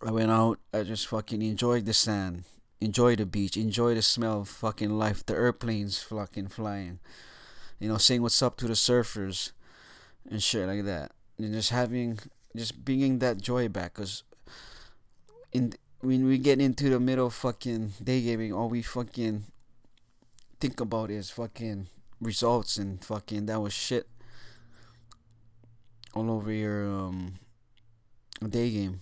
I 0.04 0.10
went 0.10 0.30
out. 0.30 0.58
I 0.72 0.82
just 0.82 1.06
fucking 1.08 1.42
enjoyed 1.42 1.86
the 1.86 1.94
sand 1.94 2.44
enjoy 2.80 3.16
the 3.16 3.26
beach, 3.26 3.56
enjoy 3.56 3.94
the 3.94 4.02
smell 4.02 4.40
of 4.40 4.48
fucking 4.48 4.90
life, 4.90 5.24
the 5.26 5.34
airplanes 5.34 6.02
fucking 6.02 6.48
flying, 6.48 6.98
you 7.78 7.88
know, 7.88 7.98
saying 7.98 8.22
what's 8.22 8.42
up 8.42 8.56
to 8.56 8.66
the 8.66 8.74
surfers 8.74 9.52
and 10.30 10.42
shit 10.42 10.66
like 10.66 10.84
that, 10.84 11.12
and 11.38 11.52
just 11.52 11.70
having, 11.70 12.18
just 12.54 12.84
bringing 12.84 13.18
that 13.18 13.40
joy 13.40 13.68
back, 13.68 13.94
cause 13.94 14.22
in 15.52 15.72
when 16.00 16.26
we 16.26 16.38
get 16.38 16.60
into 16.60 16.88
the 16.88 17.00
middle 17.00 17.26
of 17.26 17.34
fucking 17.34 17.92
day 18.02 18.22
gaming, 18.22 18.52
all 18.52 18.68
we 18.68 18.82
fucking 18.82 19.44
think 20.60 20.80
about 20.80 21.10
is 21.10 21.30
fucking 21.30 21.88
results 22.20 22.78
and 22.78 23.04
fucking 23.04 23.46
that 23.46 23.60
was 23.60 23.72
shit 23.72 24.08
all 26.14 26.30
over 26.30 26.52
your 26.52 26.86
um 26.86 27.34
day 28.48 28.70
game. 28.70 29.00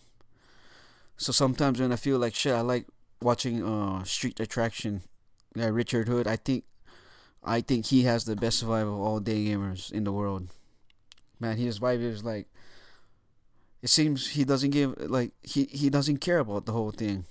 So 1.16 1.32
sometimes 1.32 1.80
when 1.80 1.92
I 1.92 1.96
feel 1.96 2.18
like 2.18 2.34
shit, 2.34 2.54
I 2.54 2.60
like 2.60 2.86
watching 3.20 3.64
uh 3.64 4.04
Street 4.04 4.40
Attraction, 4.40 5.02
yeah, 5.54 5.68
Richard 5.68 6.08
Hood. 6.08 6.26
I 6.26 6.36
think, 6.36 6.64
I 7.42 7.60
think 7.60 7.86
he 7.86 8.02
has 8.02 8.24
the 8.24 8.36
best 8.36 8.64
vibe 8.64 8.82
of 8.82 9.00
all 9.00 9.20
day 9.20 9.46
gamers 9.46 9.90
in 9.90 10.04
the 10.04 10.12
world. 10.12 10.48
Man, 11.40 11.56
his 11.56 11.78
vibe 11.78 12.02
is 12.02 12.24
like. 12.24 12.46
It 13.82 13.90
seems 13.90 14.28
he 14.30 14.44
doesn't 14.44 14.70
give 14.70 14.94
like 14.98 15.32
he 15.42 15.64
he 15.64 15.90
doesn't 15.90 16.18
care 16.18 16.38
about 16.38 16.66
the 16.66 16.72
whole 16.72 16.90
thing. 16.90 17.24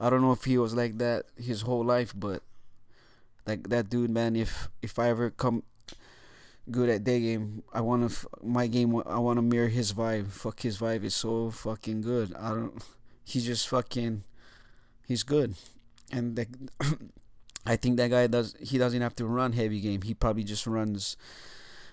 I 0.00 0.10
don't 0.10 0.22
know 0.22 0.32
if 0.32 0.44
he 0.44 0.58
was 0.58 0.74
like 0.74 0.98
that 0.98 1.26
his 1.36 1.62
whole 1.62 1.84
life, 1.84 2.12
but 2.16 2.42
like 3.46 3.68
that 3.68 3.88
dude, 3.88 4.10
man. 4.10 4.36
If 4.36 4.68
if 4.82 4.98
I 4.98 5.08
ever 5.08 5.30
come 5.30 5.62
good 6.70 6.88
at 6.88 7.04
day 7.04 7.20
game, 7.20 7.62
I 7.72 7.80
want 7.80 8.02
to 8.02 8.14
f- 8.14 8.26
my 8.42 8.66
game. 8.66 8.94
I 9.06 9.18
want 9.18 9.38
to 9.38 9.42
mirror 9.42 9.68
his 9.68 9.92
vibe. 9.92 10.30
Fuck 10.30 10.60
his 10.60 10.78
vibe 10.78 11.04
is 11.04 11.14
so 11.14 11.50
fucking 11.50 12.02
good. 12.02 12.34
I 12.34 12.50
don't. 12.50 12.82
He 13.24 13.40
just 13.40 13.68
fucking 13.68 14.24
he's 15.06 15.22
good, 15.22 15.54
and 16.12 16.38
I 17.66 17.76
think 17.76 17.96
that 17.96 18.10
guy 18.10 18.26
does. 18.26 18.54
He 18.60 18.78
doesn't 18.78 19.00
have 19.00 19.16
to 19.16 19.26
run 19.26 19.52
heavy 19.52 19.80
game. 19.80 20.02
He 20.02 20.14
probably 20.14 20.44
just 20.44 20.66
runs, 20.66 21.16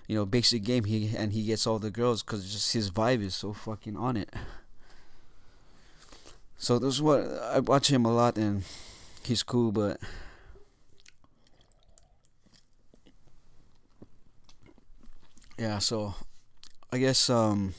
you 0.06 0.16
know, 0.16 0.26
basic 0.26 0.62
game. 0.64 0.84
He 0.84 1.16
and 1.16 1.32
he 1.32 1.44
gets 1.44 1.66
all 1.66 1.78
the 1.78 1.90
girls 1.90 2.22
because 2.22 2.50
just 2.50 2.72
his 2.72 2.90
vibe 2.90 3.22
is 3.22 3.34
so 3.34 3.52
fucking 3.52 3.96
on 3.96 4.16
it. 4.16 4.32
So 6.58 6.78
this 6.78 6.94
is 6.94 7.02
what 7.02 7.20
I 7.20 7.60
watch 7.60 7.90
him 7.90 8.04
a 8.04 8.14
lot, 8.14 8.36
and 8.36 8.64
he's 9.22 9.42
cool, 9.42 9.72
but. 9.72 9.98
Yeah, 15.58 15.78
so 15.78 16.14
I 16.92 16.98
guess 16.98 17.30
um 17.30 17.74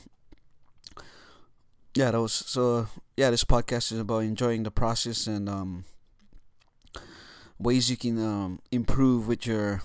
yeah, 1.93 2.12
that 2.12 2.22
was 2.22 2.34
so. 2.34 2.88
Yeah, 3.15 3.31
this 3.31 3.43
podcast 3.43 3.91
is 3.91 4.00
about 4.00 4.19
enjoying 4.19 4.62
the 4.63 4.69
process 4.69 5.25
and 5.25 5.50
um, 5.50 5.86
ways 7.60 7.89
you 7.89 7.98
can 7.98 8.17
um, 8.24 8.60
improve 8.72 9.27
with 9.27 9.46
your 9.46 9.81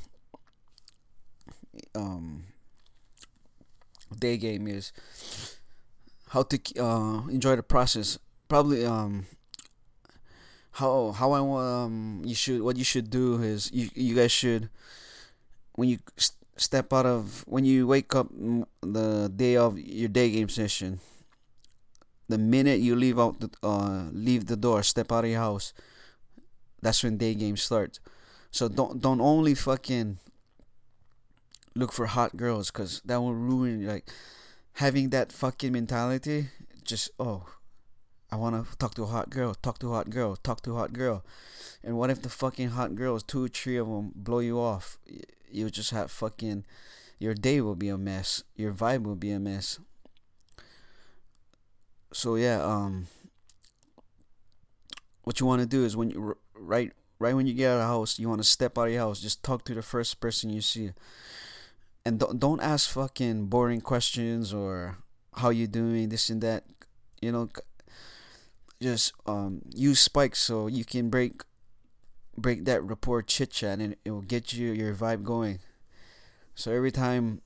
um, 1.94 2.44
day 4.18 4.36
game 4.36 4.66
is 4.66 4.92
how 6.28 6.42
to 6.42 6.58
uh, 6.80 7.26
enjoy 7.28 7.56
the 7.56 7.62
process. 7.62 8.18
Probably 8.48 8.84
um, 8.84 9.26
how 10.72 11.12
how 11.12 11.32
I 11.32 11.40
um 11.84 12.22
you 12.24 12.34
should 12.34 12.62
what 12.62 12.76
you 12.76 12.84
should 12.84 13.10
do 13.10 13.40
is 13.42 13.70
you 13.72 13.88
you 13.94 14.14
guys 14.14 14.32
should 14.32 14.70
when 15.74 15.88
you 15.88 15.98
step 16.56 16.92
out 16.92 17.06
of 17.06 17.44
when 17.46 17.64
you 17.64 17.86
wake 17.86 18.14
up 18.14 18.28
the 18.82 19.32
day 19.34 19.56
of 19.56 19.78
your 19.78 20.08
day 20.08 20.30
game 20.30 20.48
session 20.48 21.00
the 22.32 22.38
minute 22.38 22.80
you 22.80 22.96
leave 22.96 23.18
out 23.18 23.40
the 23.40 23.50
uh, 23.62 24.08
leave 24.12 24.46
the 24.46 24.56
door, 24.56 24.82
step 24.82 25.12
out 25.12 25.24
of 25.24 25.30
your 25.30 25.40
house, 25.40 25.74
that's 26.80 27.04
when 27.04 27.18
day 27.18 27.34
game 27.34 27.56
starts. 27.56 28.00
So 28.50 28.68
don't 28.68 29.00
don't 29.00 29.20
only 29.20 29.54
fucking 29.54 30.18
look 31.74 31.92
for 31.92 32.06
hot 32.06 32.36
girls, 32.36 32.70
cause 32.70 33.02
that 33.04 33.20
will 33.20 33.34
ruin 33.34 33.86
like 33.86 34.08
having 34.74 35.10
that 35.10 35.30
fucking 35.30 35.72
mentality. 35.72 36.48
Just 36.82 37.10
oh, 37.20 37.44
I 38.30 38.36
wanna 38.36 38.64
talk 38.78 38.94
to 38.94 39.02
a 39.02 39.06
hot 39.06 39.28
girl, 39.28 39.54
talk 39.54 39.78
to 39.80 39.88
a 39.88 39.94
hot 39.96 40.08
girl, 40.10 40.36
talk 40.36 40.62
to 40.62 40.72
a 40.72 40.78
hot 40.78 40.94
girl, 40.94 41.24
and 41.84 41.98
what 41.98 42.08
if 42.08 42.22
the 42.22 42.30
fucking 42.30 42.70
hot 42.70 42.94
girls, 42.94 43.22
two 43.22 43.44
or 43.44 43.48
three 43.48 43.76
of 43.76 43.88
them, 43.88 44.12
blow 44.14 44.38
you 44.38 44.58
off? 44.58 44.98
You 45.52 45.70
just 45.70 45.90
have 45.90 46.10
fucking 46.10 46.64
your 47.18 47.34
day 47.34 47.60
will 47.60 47.76
be 47.76 47.88
a 47.88 47.98
mess. 47.98 48.42
Your 48.56 48.72
vibe 48.72 49.04
will 49.04 49.16
be 49.16 49.30
a 49.30 49.38
mess 49.38 49.78
so 52.12 52.36
yeah, 52.36 52.62
um, 52.62 53.06
what 55.24 55.40
you 55.40 55.46
want 55.46 55.60
to 55.60 55.66
do 55.66 55.84
is 55.84 55.96
when 55.96 56.10
you 56.10 56.36
right 56.54 56.92
right 57.18 57.34
when 57.34 57.46
you 57.46 57.54
get 57.54 57.70
out 57.70 57.74
of 57.74 57.80
the 57.80 57.86
house, 57.86 58.18
you 58.18 58.28
want 58.28 58.40
to 58.40 58.48
step 58.48 58.78
out 58.78 58.86
of 58.86 58.92
your 58.92 59.00
house, 59.00 59.20
just 59.20 59.42
talk 59.42 59.64
to 59.64 59.74
the 59.74 59.82
first 59.82 60.20
person 60.20 60.50
you 60.50 60.60
see, 60.60 60.92
and 62.04 62.18
don't 62.20 62.38
don't 62.38 62.60
ask 62.60 62.90
fucking 62.90 63.46
boring 63.46 63.80
questions 63.80 64.52
or 64.52 64.98
how 65.36 65.50
you 65.50 65.66
doing 65.66 66.08
this 66.10 66.28
and 66.28 66.42
that, 66.42 66.64
you 67.20 67.32
know. 67.32 67.48
Just 68.80 69.12
um 69.26 69.62
use 69.76 70.00
spikes 70.00 70.40
so 70.40 70.66
you 70.66 70.84
can 70.84 71.08
break 71.08 71.42
break 72.36 72.64
that 72.64 72.82
rapport 72.82 73.22
chit 73.22 73.50
chat 73.50 73.78
and 73.78 73.96
it 74.04 74.10
will 74.10 74.22
get 74.22 74.52
you 74.52 74.72
your 74.72 74.94
vibe 74.94 75.22
going. 75.22 75.60
So 76.54 76.72
every 76.72 76.90
time 76.90 77.40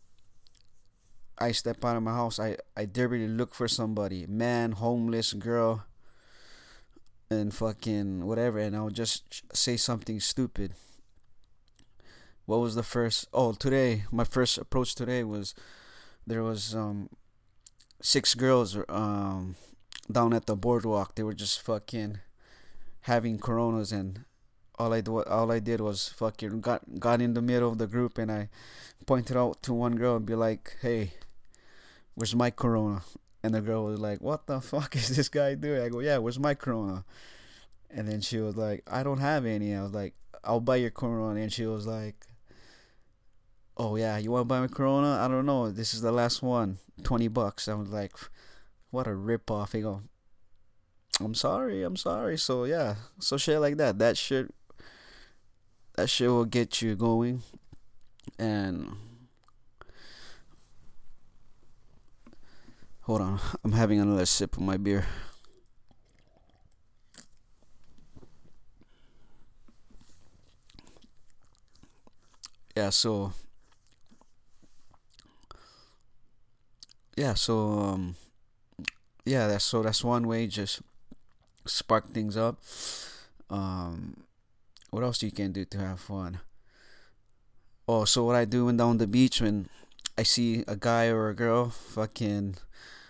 I 1.39 1.53
step 1.53 1.85
out 1.85 1.97
of 1.97 2.03
my 2.03 2.13
house, 2.13 2.41
I, 2.41 2.57
I 2.77 2.87
deliberately 2.87 3.29
look 3.29 3.55
for 3.55 3.69
somebody, 3.69 4.27
man, 4.27 4.73
homeless, 4.73 5.33
girl, 5.33 5.85
and 7.31 7.53
fucking 7.53 8.25
whatever, 8.25 8.59
and 8.59 8.77
I'll 8.77 8.91
just 8.91 9.43
say 9.55 9.77
something 9.77 10.21
stupid. 10.21 10.73
What 12.47 12.61
was 12.61 12.77
the 12.77 12.85
first? 12.85 13.27
Oh, 13.33 13.53
today, 13.53 14.05
my 14.13 14.25
first 14.25 14.57
approach 14.57 14.95
today 14.95 15.25
was 15.25 15.55
there 16.27 16.45
was 16.45 16.75
um 16.75 17.09
six 18.01 18.35
girls 18.35 18.79
um 18.89 19.57
down 20.11 20.33
at 20.33 20.47
the 20.47 20.57
boardwalk. 20.57 21.17
They 21.17 21.25
were 21.25 21.35
just 21.35 21.61
fucking 21.61 22.21
having 23.03 23.39
coronas 23.39 23.91
and 23.91 24.25
all 24.79 24.93
I 24.93 25.01
do, 25.01 25.23
all 25.25 25.51
I 25.51 25.59
did 25.59 25.81
was 25.81 26.09
fucking 26.09 26.61
got 26.61 26.99
got 26.99 27.21
in 27.21 27.35
the 27.35 27.43
middle 27.43 27.71
of 27.71 27.79
the 27.79 27.87
group 27.87 28.19
and 28.19 28.31
I 28.31 28.49
pointed 29.07 29.37
out 29.37 29.63
to 29.65 29.73
one 29.73 29.97
girl 29.97 30.17
and 30.17 30.27
be 30.27 30.35
like, 30.35 30.77
"Hey, 30.83 31.13
where's 32.17 32.35
my 32.35 32.51
corona? 32.51 33.03
And 33.43 33.55
the 33.55 33.61
girl 33.61 33.85
was 33.85 34.01
like, 34.01 34.21
what 34.21 34.47
the 34.47 34.61
fuck 34.61 34.97
is 34.97 35.15
this 35.15 35.29
guy 35.29 35.55
doing? 35.55 35.81
I 35.81 35.89
go, 35.89 36.01
yeah, 36.01 36.19
where's 36.19 36.41
my 36.41 36.55
corona? 36.55 37.05
And 37.89 38.09
then 38.09 38.21
she 38.21 38.39
was 38.39 38.57
like, 38.57 38.83
I 38.91 39.05
don't 39.05 39.21
have 39.21 39.47
any. 39.47 39.73
I 39.75 39.83
was 39.83 39.95
like, 39.95 40.15
I'll 40.43 40.61
buy 40.61 40.77
your 40.77 40.91
corona. 40.91 41.41
And 41.41 41.53
she 41.53 41.65
was 41.67 41.87
like, 41.87 42.27
oh 43.77 43.95
yeah, 43.97 44.19
you 44.19 44.33
want 44.33 44.43
to 44.43 44.47
buy 44.47 44.61
my 44.61 44.67
corona? 44.67 45.21
I 45.23 45.29
don't 45.29 45.47
know. 45.47 45.71
This 45.71 45.95
is 45.95 46.01
the 46.01 46.11
last 46.11 46.43
one, 46.43 46.79
20 47.05 47.29
bucks. 47.29 47.69
I 47.69 47.75
was 47.75 47.91
like, 47.91 48.13
what 48.91 49.07
a 49.07 49.15
rip 49.15 49.51
off. 49.51 49.73
He 49.73 49.83
go, 49.83 50.03
I'm 51.21 51.35
sorry, 51.35 51.83
I'm 51.83 51.97
sorry. 51.97 52.37
So 52.39 52.65
yeah, 52.65 52.97
so 53.21 53.37
shit 53.37 53.61
like 53.61 53.77
that. 53.77 53.99
That 53.99 54.17
shit, 54.17 54.53
that 55.97 56.09
shit 56.09 56.29
will 56.29 56.45
get 56.45 56.83
you 56.83 56.95
going, 56.95 57.43
and 58.39 58.97
hold 63.03 63.21
on, 63.21 63.41
I'm 63.65 63.73
having 63.73 64.01
another 64.01 64.27
sip 64.27 64.57
of 64.57 64.63
my 64.63 64.77
beer. 64.77 65.07
Yeah, 72.77 72.91
so 72.91 73.33
yeah, 77.17 77.35
so 77.35 77.79
um, 77.81 78.17
yeah, 79.25 79.47
that's 79.49 79.65
so 79.65 79.83
that's 79.83 80.05
one 80.05 80.27
way 80.27 80.47
just 80.47 80.83
spark 81.67 82.09
things 82.09 82.37
up. 82.37 82.59
Um, 83.51 84.26
what 84.97 85.05
else 85.05 85.23
you 85.23 85.31
can 85.31 85.53
do 85.53 85.63
to 85.67 85.77
have 85.77 86.01
fun? 86.01 86.41
Oh, 87.87 88.07
so 88.07 88.25
what 88.25 88.35
I 88.35 88.47
do 88.47 88.65
when 88.65 88.79
down 88.79 88.97
the 88.97 89.07
beach 89.07 89.43
when 89.43 89.69
I 90.17 90.23
see 90.23 90.65
a 90.67 90.75
guy 90.75 91.09
or 91.09 91.29
a 91.29 91.35
girl 91.35 91.69
fucking 91.69 92.57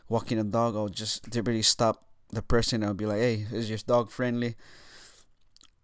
walking 0.09 0.40
a 0.40 0.43
dog, 0.43 0.75
I'll 0.75 0.88
just 0.88 1.31
deliberately 1.31 1.62
stop 1.62 2.02
the 2.33 2.43
person. 2.43 2.83
I'll 2.83 2.93
be 2.93 3.07
like, 3.07 3.21
"Hey, 3.21 3.47
is 3.52 3.71
your 3.71 3.78
dog 3.87 4.11
friendly?" 4.11 4.57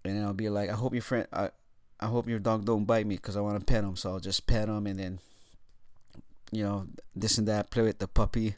And 0.04 0.18
I'll 0.24 0.34
be 0.34 0.48
like, 0.48 0.70
"I 0.70 0.74
hope 0.74 0.92
your 0.92 1.02
friend, 1.02 1.28
I, 1.32 1.50
I 2.00 2.06
hope 2.06 2.28
your 2.28 2.40
dog 2.40 2.64
don't 2.64 2.84
bite 2.84 3.06
me 3.06 3.14
because 3.14 3.36
I 3.36 3.40
want 3.40 3.60
to 3.60 3.64
pet 3.64 3.84
him." 3.84 3.94
So 3.94 4.10
I'll 4.10 4.18
just 4.18 4.44
pet 4.48 4.68
him 4.68 4.88
and 4.88 4.98
then, 4.98 5.20
you 6.50 6.64
know, 6.64 6.88
this 7.14 7.38
and 7.38 7.46
that, 7.46 7.70
play 7.70 7.84
with 7.84 8.00
the 8.00 8.08
puppy. 8.08 8.56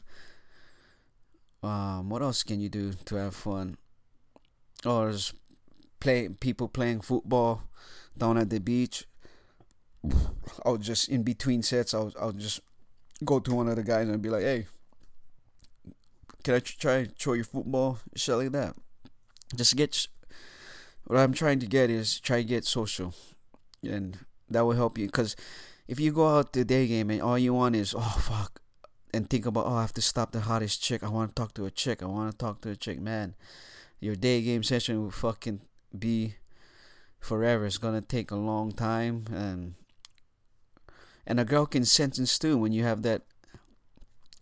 Um, 1.61 2.09
what 2.09 2.23
else 2.23 2.41
can 2.41 2.59
you 2.59 2.69
do 2.69 2.93
to 3.05 3.15
have 3.17 3.35
fun? 3.35 3.77
Oh, 4.83 5.13
play 6.05 6.29
people 6.29 6.67
playing 6.67 7.01
football 7.01 7.63
down 8.15 8.37
at 8.37 8.51
the 8.51 8.59
beach. 8.59 9.07
I'll 10.63 10.77
just 10.77 11.09
in 11.09 11.23
between 11.23 11.63
sets, 11.63 11.95
I'll 11.95 12.13
I'll 12.21 12.31
just 12.31 12.61
go 13.23 13.39
to 13.39 13.55
one 13.55 13.67
of 13.67 13.75
the 13.75 13.83
guys 13.83 14.07
and 14.07 14.21
be 14.21 14.29
like, 14.29 14.43
"Hey, 14.43 14.67
can 16.43 16.53
I 16.53 16.59
try 16.59 17.07
show 17.17 17.33
you 17.33 17.43
football?" 17.43 17.97
Shit 18.15 18.35
like 18.35 18.51
that. 18.51 18.75
Just 19.55 19.75
get 19.75 20.07
what 21.05 21.19
I'm 21.19 21.33
trying 21.33 21.59
to 21.59 21.65
get 21.65 21.89
is 21.89 22.19
try 22.19 22.37
to 22.37 22.47
get 22.47 22.65
social, 22.65 23.15
and 23.81 24.19
that 24.51 24.61
will 24.61 24.77
help 24.77 24.99
you. 24.99 25.09
Cause 25.09 25.35
if 25.87 25.99
you 25.99 26.11
go 26.11 26.37
out 26.37 26.53
the 26.53 26.63
day 26.63 26.85
game 26.85 27.09
and 27.09 27.21
all 27.21 27.39
you 27.39 27.55
want 27.55 27.75
is 27.75 27.95
oh 27.97 28.17
fuck, 28.21 28.61
and 29.11 29.27
think 29.27 29.47
about 29.47 29.65
oh 29.65 29.73
I 29.73 29.81
have 29.81 29.93
to 29.93 30.03
stop 30.03 30.33
the 30.33 30.41
hottest 30.41 30.83
chick. 30.83 31.01
I 31.01 31.09
want 31.09 31.29
to 31.29 31.35
talk 31.35 31.55
to 31.55 31.65
a 31.65 31.71
chick. 31.71 32.03
I 32.03 32.05
want 32.05 32.31
to 32.31 32.37
talk 32.37 32.61
to 32.61 32.69
a 32.69 32.75
chick. 32.75 33.01
Man, 33.01 33.33
your 33.99 34.15
day 34.15 34.43
game 34.43 34.61
session 34.61 35.01
will 35.01 35.09
fucking 35.09 35.61
be 35.97 36.35
forever. 37.19 37.65
It's 37.65 37.77
gonna 37.77 38.01
take 38.01 38.31
a 38.31 38.35
long 38.35 38.71
time, 38.71 39.25
and 39.33 39.75
and 41.25 41.39
a 41.39 41.45
girl 41.45 41.65
can 41.65 41.85
sense 41.85 42.37
too 42.37 42.57
when 42.57 42.71
you 42.71 42.83
have 42.83 43.01
that 43.03 43.23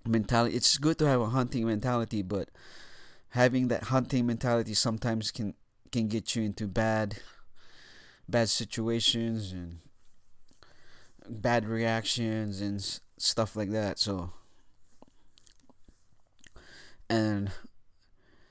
mentality. 0.06 0.56
It's 0.56 0.78
good 0.78 0.98
to 1.00 1.08
have 1.08 1.22
a 1.22 1.28
hunting 1.30 1.66
mentality, 1.66 2.22
but 2.22 2.50
having 3.30 3.68
that 3.70 3.86
hunting 3.86 4.26
mentality 4.26 4.74
sometimes 4.74 5.32
can 5.32 5.54
can 5.92 6.08
get 6.08 6.36
you 6.36 6.44
into 6.44 6.68
bad 6.68 7.18
bad 8.28 8.50
situations 8.50 9.52
and 9.52 9.80
bad 11.30 11.66
reactions 11.66 12.62
and 12.62 13.00
stuff 13.18 13.56
like 13.56 13.72
that. 13.72 14.00
So 14.00 14.32
and 17.10 17.52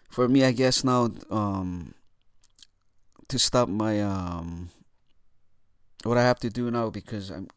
for 0.09 0.29
me, 0.29 0.45
I 0.45 0.53
guess 0.53 0.85
now 0.85 1.11
um 1.31 1.95
to 3.33 3.39
stop 3.39 3.69
my 3.69 4.01
um 4.03 4.69
what 6.05 6.19
I 6.19 6.23
have 6.23 6.39
to 6.41 6.51
do 6.51 6.71
now 6.71 6.91
because 6.91 7.31
I'm 7.31 7.49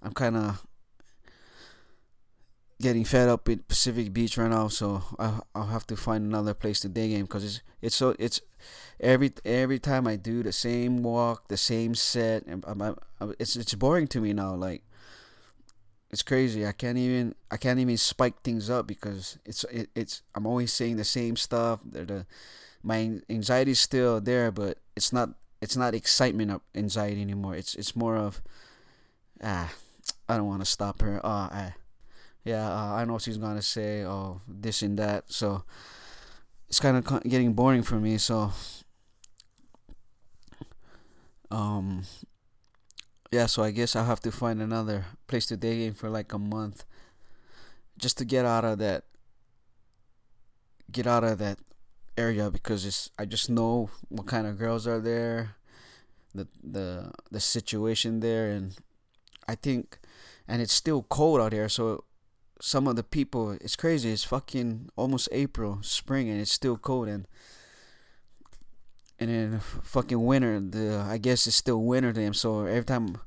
I'm 0.00 0.12
kind 0.12 0.36
of 0.36 0.64
getting 2.80 3.04
fed 3.04 3.28
up 3.28 3.48
with 3.48 3.66
Pacific 3.66 4.12
Beach 4.12 4.38
right 4.38 4.48
now, 4.50 4.68
so 4.68 5.02
I 5.18 5.40
I'll 5.56 5.66
have 5.66 5.86
to 5.88 5.96
find 5.96 6.24
another 6.24 6.54
place 6.54 6.80
to 6.80 6.88
day 6.88 7.08
game 7.08 7.24
because 7.24 7.44
it's 7.44 7.62
it's 7.82 7.96
so 7.96 8.14
it's 8.18 8.40
every 9.00 9.32
every 9.44 9.80
time 9.80 10.06
I 10.06 10.14
do 10.14 10.44
the 10.44 10.52
same 10.52 11.02
walk, 11.02 11.48
the 11.48 11.56
same 11.56 11.96
set, 11.96 12.46
and 12.46 12.64
I'm, 12.66 12.80
I'm, 12.80 13.34
it's 13.40 13.56
it's 13.56 13.74
boring 13.74 14.06
to 14.08 14.20
me 14.20 14.32
now. 14.32 14.54
Like 14.54 14.84
it's 16.10 16.22
crazy. 16.22 16.64
I 16.64 16.72
can't 16.72 16.98
even 16.98 17.34
I 17.50 17.56
can't 17.56 17.80
even 17.80 17.96
spike 17.96 18.42
things 18.42 18.70
up 18.70 18.86
because 18.86 19.36
it's 19.44 19.64
it, 19.64 19.90
it's 19.96 20.22
I'm 20.36 20.46
always 20.46 20.72
saying 20.72 20.96
the 20.96 21.04
same 21.04 21.34
stuff. 21.34 21.80
The 21.84 22.24
my 22.82 23.20
anxiety 23.28 23.72
is 23.72 23.80
still 23.80 24.20
there, 24.20 24.50
but 24.52 24.78
it's 24.98 25.12
not 25.12 25.30
it's 25.62 25.76
not 25.76 25.94
excitement 25.94 26.50
of 26.50 26.60
anxiety 26.74 27.22
anymore. 27.22 27.54
It's 27.54 27.78
it's 27.78 27.94
more 27.94 28.16
of 28.18 28.42
ah 29.42 29.70
I 30.28 30.36
don't 30.36 30.50
want 30.50 30.60
to 30.60 30.66
stop 30.66 31.00
her. 31.02 31.20
Ah, 31.22 31.72
yeah, 32.44 32.66
uh, 32.66 32.94
I 32.98 33.04
know 33.06 33.18
she's 33.18 33.38
gonna 33.38 33.62
say 33.62 34.02
oh 34.02 34.42
this 34.48 34.82
and 34.82 34.98
that. 34.98 35.30
So 35.30 35.62
it's 36.68 36.80
kind 36.80 36.98
of 36.98 37.22
getting 37.22 37.54
boring 37.54 37.84
for 37.86 38.00
me. 38.02 38.18
So 38.18 38.50
um 41.50 42.02
yeah, 43.30 43.46
so 43.46 43.62
I 43.62 43.70
guess 43.70 43.94
I'll 43.94 44.10
have 44.10 44.24
to 44.26 44.32
find 44.32 44.60
another 44.60 45.04
place 45.28 45.46
to 45.46 45.56
day 45.56 45.78
game 45.78 45.94
for 45.94 46.10
like 46.10 46.32
a 46.32 46.38
month 46.42 46.84
just 47.98 48.18
to 48.18 48.24
get 48.24 48.44
out 48.44 48.64
of 48.64 48.78
that 48.78 49.04
get 50.90 51.06
out 51.06 51.22
of 51.22 51.38
that 51.38 51.58
area 52.18 52.50
because 52.50 52.84
it's 52.84 53.10
I 53.18 53.24
just 53.24 53.48
know 53.48 53.90
what 54.08 54.26
kind 54.26 54.46
of 54.46 54.58
girls 54.58 54.86
are 54.86 55.00
there 55.00 55.56
the 56.34 56.48
the 56.62 57.12
the 57.30 57.40
situation 57.40 58.20
there 58.20 58.50
and 58.50 58.76
I 59.46 59.54
think 59.54 59.98
and 60.46 60.60
it's 60.60 60.72
still 60.72 61.02
cold 61.08 61.40
out 61.40 61.52
here 61.52 61.68
so 61.68 62.04
some 62.60 62.88
of 62.88 62.96
the 62.96 63.04
people 63.04 63.52
it's 63.52 63.76
crazy 63.76 64.10
it's 64.10 64.24
fucking 64.24 64.90
almost 64.96 65.28
April 65.32 65.78
spring 65.82 66.28
and 66.28 66.40
it's 66.40 66.52
still 66.52 66.76
cold 66.76 67.08
and 67.08 67.26
and 69.20 69.30
then 69.30 69.60
fucking 69.60 70.24
winter 70.24 70.60
the 70.60 71.04
I 71.08 71.18
guess 71.18 71.46
it's 71.46 71.56
still 71.56 71.82
winter 71.82 72.12
to 72.12 72.20
them 72.20 72.34
so 72.34 72.66
every 72.66 72.84
time 72.84 73.18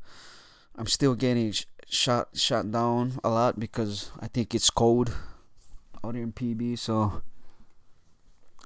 I'm 0.76 0.88
still 0.88 1.16
getting 1.16 1.52
sh- 1.52 1.66
shot 1.88 2.30
shot 2.34 2.72
down 2.72 3.20
a 3.24 3.30
lot 3.30 3.60
because 3.60 4.12
I 4.20 4.28
think 4.28 4.54
it's 4.54 4.70
cold 4.70 5.16
out 6.04 6.16
here 6.16 6.24
in 6.24 6.34
PB 6.34 6.78
so 6.78 7.22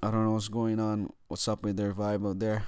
I 0.03 0.12
don't 0.12 0.25
know 0.25 0.34
what's 0.34 0.49
going 0.49 0.79
on 0.79 1.12
what's 1.27 1.47
up 1.47 1.63
with 1.63 1.77
their 1.77 1.93
vibe 1.93 2.27
out 2.29 2.39
there 2.39 2.67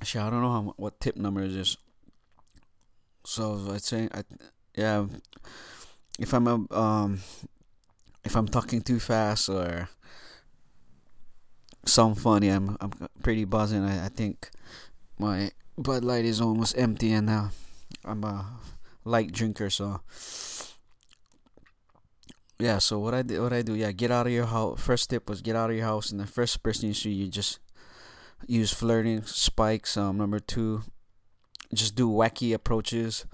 Actually, 0.00 0.24
I 0.24 0.30
don't 0.30 0.40
know 0.40 0.52
how, 0.52 0.74
what 0.76 0.98
tip 0.98 1.16
number 1.16 1.42
is 1.42 1.54
this. 1.54 1.76
So 3.24 3.68
I'd 3.70 3.82
say, 3.82 4.08
I 4.12 4.22
yeah, 4.74 5.04
if 6.18 6.32
I'm 6.32 6.46
a, 6.46 6.74
um, 6.74 7.20
if 8.24 8.34
I'm 8.34 8.48
talking 8.48 8.80
too 8.80 8.98
fast 8.98 9.50
or 9.50 9.90
some 11.84 12.14
funny, 12.14 12.48
I'm 12.48 12.78
I'm 12.80 12.92
pretty 13.22 13.44
buzzing. 13.44 13.84
I, 13.84 14.06
I 14.06 14.08
think 14.08 14.50
my 15.18 15.50
Bud 15.76 16.02
Light 16.02 16.24
is 16.24 16.40
almost 16.40 16.78
empty, 16.78 17.12
and 17.12 17.26
now 17.26 17.50
I'm 18.02 18.24
a 18.24 18.46
light 19.04 19.32
drinker, 19.32 19.68
so 19.68 20.00
yeah. 22.60 22.78
So 22.78 22.98
what 22.98 23.14
I 23.14 23.22
did, 23.22 23.40
what 23.40 23.52
I 23.52 23.62
do, 23.62 23.74
yeah, 23.74 23.92
get 23.92 24.10
out 24.10 24.26
of 24.26 24.32
your 24.32 24.46
house. 24.46 24.80
First 24.80 25.10
tip 25.10 25.28
was 25.28 25.42
get 25.42 25.56
out 25.56 25.70
of 25.70 25.76
your 25.76 25.86
house, 25.86 26.10
and 26.10 26.20
the 26.20 26.26
first 26.26 26.62
person 26.62 26.88
you 26.88 26.94
see, 26.94 27.10
you 27.10 27.28
just 27.28 27.58
use 28.46 28.72
flirting 28.72 29.22
spikes. 29.24 29.96
Um, 29.96 30.18
number 30.18 30.38
two, 30.38 30.82
just 31.72 31.94
do 31.94 32.08
wacky 32.08 32.54
approaches. 32.54 33.26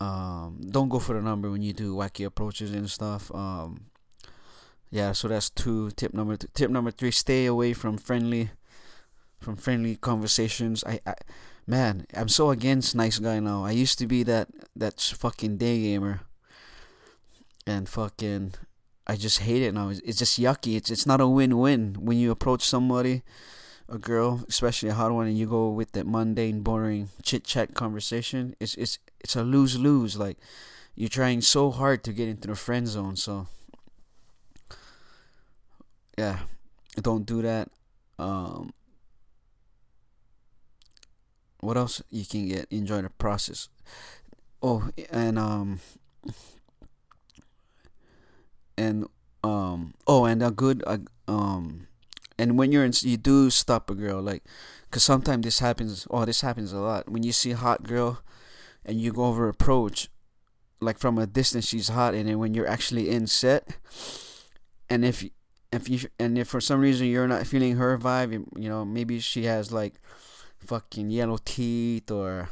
Um, 0.00 0.60
don't 0.70 0.88
go 0.88 0.98
for 0.98 1.14
the 1.14 1.22
number 1.22 1.50
when 1.50 1.62
you 1.62 1.72
do 1.72 1.94
wacky 1.94 2.26
approaches 2.26 2.72
and 2.72 2.90
stuff. 2.90 3.34
Um, 3.34 3.86
yeah, 4.90 5.12
so 5.12 5.28
that's 5.28 5.50
two. 5.50 5.90
Tip 5.92 6.14
number 6.14 6.36
two. 6.36 6.48
Tip 6.54 6.70
number 6.70 6.90
three: 6.90 7.10
stay 7.10 7.46
away 7.46 7.72
from 7.72 7.96
friendly, 7.96 8.50
from 9.40 9.56
friendly 9.56 9.96
conversations. 9.96 10.84
I, 10.84 11.00
I, 11.06 11.14
man, 11.66 12.06
I'm 12.14 12.28
so 12.28 12.50
against 12.50 12.94
nice 12.94 13.18
guy 13.18 13.40
now. 13.40 13.64
I 13.64 13.72
used 13.72 13.98
to 14.00 14.06
be 14.06 14.22
that 14.24 14.48
that 14.76 15.00
fucking 15.00 15.56
day 15.56 15.80
gamer, 15.80 16.20
and 17.66 17.88
fucking, 17.88 18.54
I 19.06 19.16
just 19.16 19.40
hate 19.40 19.62
it 19.62 19.74
now. 19.74 19.88
It's, 19.88 20.18
just 20.18 20.40
yucky. 20.40 20.76
It's 20.76 20.90
it's 20.90 21.06
not 21.06 21.20
a 21.20 21.28
win-win 21.28 21.96
when 21.98 22.18
you 22.18 22.30
approach 22.30 22.62
somebody 22.62 23.22
a 23.88 23.98
girl, 23.98 24.44
especially 24.48 24.88
a 24.88 24.94
hot 24.94 25.12
one, 25.12 25.26
and 25.26 25.38
you 25.38 25.46
go 25.46 25.68
with 25.68 25.92
that 25.92 26.06
mundane, 26.06 26.62
boring 26.62 27.08
chit 27.22 27.44
chat 27.44 27.74
conversation, 27.74 28.56
it's 28.60 28.74
it's 28.76 28.98
it's 29.20 29.36
a 29.36 29.42
lose 29.42 29.78
lose. 29.78 30.16
Like 30.16 30.38
you're 30.94 31.08
trying 31.08 31.42
so 31.42 31.70
hard 31.70 32.02
to 32.04 32.12
get 32.12 32.28
into 32.28 32.48
the 32.48 32.56
friend 32.56 32.88
zone. 32.88 33.16
So 33.16 33.46
yeah, 36.16 36.40
don't 37.00 37.26
do 37.26 37.42
that. 37.42 37.68
Um, 38.18 38.72
what 41.60 41.76
else 41.76 42.02
you 42.10 42.24
can 42.24 42.48
get? 42.48 42.66
Enjoy 42.70 43.02
the 43.02 43.10
process. 43.10 43.68
Oh, 44.62 44.88
and 45.10 45.38
um, 45.38 45.80
and 48.76 49.06
um 49.42 49.94
oh 50.06 50.24
and 50.24 50.42
a 50.42 50.50
good 50.50 50.82
uh, 50.86 50.98
um 51.28 51.86
and 52.38 52.58
when 52.58 52.72
you're 52.72 52.84
in 52.84 52.92
you 53.02 53.16
do 53.16 53.50
stop 53.50 53.90
a 53.90 53.94
girl 53.94 54.20
like 54.20 54.42
because 54.84 55.02
sometimes 55.02 55.44
this 55.44 55.58
happens 55.58 56.06
oh 56.10 56.24
this 56.24 56.40
happens 56.40 56.72
a 56.72 56.78
lot. 56.78 57.08
When 57.08 57.22
you 57.22 57.32
see 57.32 57.52
a 57.52 57.56
hot 57.56 57.82
girl 57.82 58.22
and 58.84 59.00
you 59.00 59.12
go 59.12 59.24
over 59.24 59.48
approach 59.48 60.08
like 60.80 60.98
from 60.98 61.18
a 61.18 61.26
distance 61.26 61.66
she's 61.66 61.88
hot 61.88 62.14
and 62.14 62.28
then 62.28 62.38
when 62.38 62.54
you're 62.54 62.68
actually 62.68 63.08
in 63.10 63.26
set 63.26 63.76
and 64.90 65.04
if 65.04 65.24
if 65.72 65.88
you 65.88 65.98
and 66.18 66.38
if 66.38 66.48
for 66.48 66.60
some 66.60 66.80
reason 66.80 67.06
you're 67.06 67.28
not 67.28 67.46
feeling 67.46 67.76
her 67.76 67.98
vibe 67.98 68.32
you 68.56 68.68
know 68.68 68.84
maybe 68.84 69.18
she 69.18 69.44
has 69.44 69.72
like 69.72 69.94
fucking 70.58 71.10
yellow 71.10 71.38
teeth 71.44 72.10
or 72.10 72.50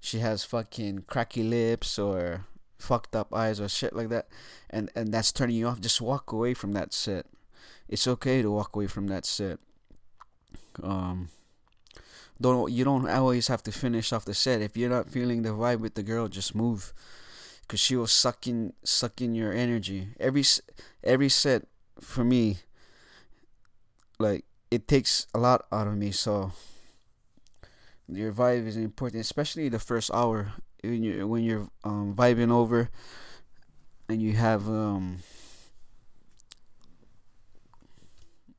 she 0.00 0.18
has 0.18 0.44
fucking 0.44 1.04
cracky 1.06 1.42
lips 1.42 1.98
or 1.98 2.46
fucked 2.80 3.14
up 3.14 3.34
eyes 3.34 3.60
or 3.60 3.68
shit 3.68 3.94
like 3.94 4.08
that 4.08 4.28
and 4.68 4.90
and 4.94 5.12
that's 5.12 5.32
turning 5.32 5.56
you 5.56 5.66
off. 5.66 5.80
Just 5.80 6.00
walk 6.00 6.32
away 6.32 6.54
from 6.54 6.72
that 6.72 6.92
set 6.92 7.26
it's 7.88 8.06
okay 8.06 8.40
to 8.40 8.50
walk 8.50 8.74
away 8.76 8.86
from 8.86 9.08
that 9.08 9.26
set 9.26 9.58
um 10.82 11.28
don't 12.40 12.72
you 12.72 12.84
don't 12.84 13.08
always 13.08 13.48
have 13.48 13.62
to 13.64 13.72
finish 13.72 14.12
off 14.12 14.24
the 14.24 14.34
set. 14.34 14.62
If 14.62 14.76
you're 14.76 14.90
not 14.90 15.10
feeling 15.10 15.42
the 15.42 15.50
vibe 15.50 15.80
with 15.80 15.94
the 15.94 16.02
girl 16.02 16.28
just 16.28 16.54
move 16.54 16.94
because 17.62 17.80
she 17.80 17.96
will 17.96 18.06
suck 18.06 18.46
in 18.46 18.72
suck 18.82 19.20
in 19.20 19.34
your 19.34 19.52
energy. 19.52 20.08
Every 20.18 20.44
every 21.04 21.28
set 21.28 21.66
for 22.00 22.24
me 22.24 22.58
like 24.18 24.44
it 24.70 24.88
takes 24.88 25.26
a 25.34 25.38
lot 25.38 25.66
out 25.70 25.86
of 25.86 25.96
me 25.96 26.12
so 26.12 26.52
your 28.08 28.32
vibe 28.32 28.66
is 28.66 28.76
important 28.76 29.20
especially 29.20 29.68
the 29.68 29.78
first 29.78 30.10
hour 30.12 30.52
when 30.82 31.02
you're 31.02 31.26
when 31.26 31.44
you're 31.44 31.68
um, 31.84 32.14
vibing 32.14 32.50
over 32.50 32.90
and 34.08 34.20
you 34.22 34.32
have 34.32 34.68
um, 34.68 35.18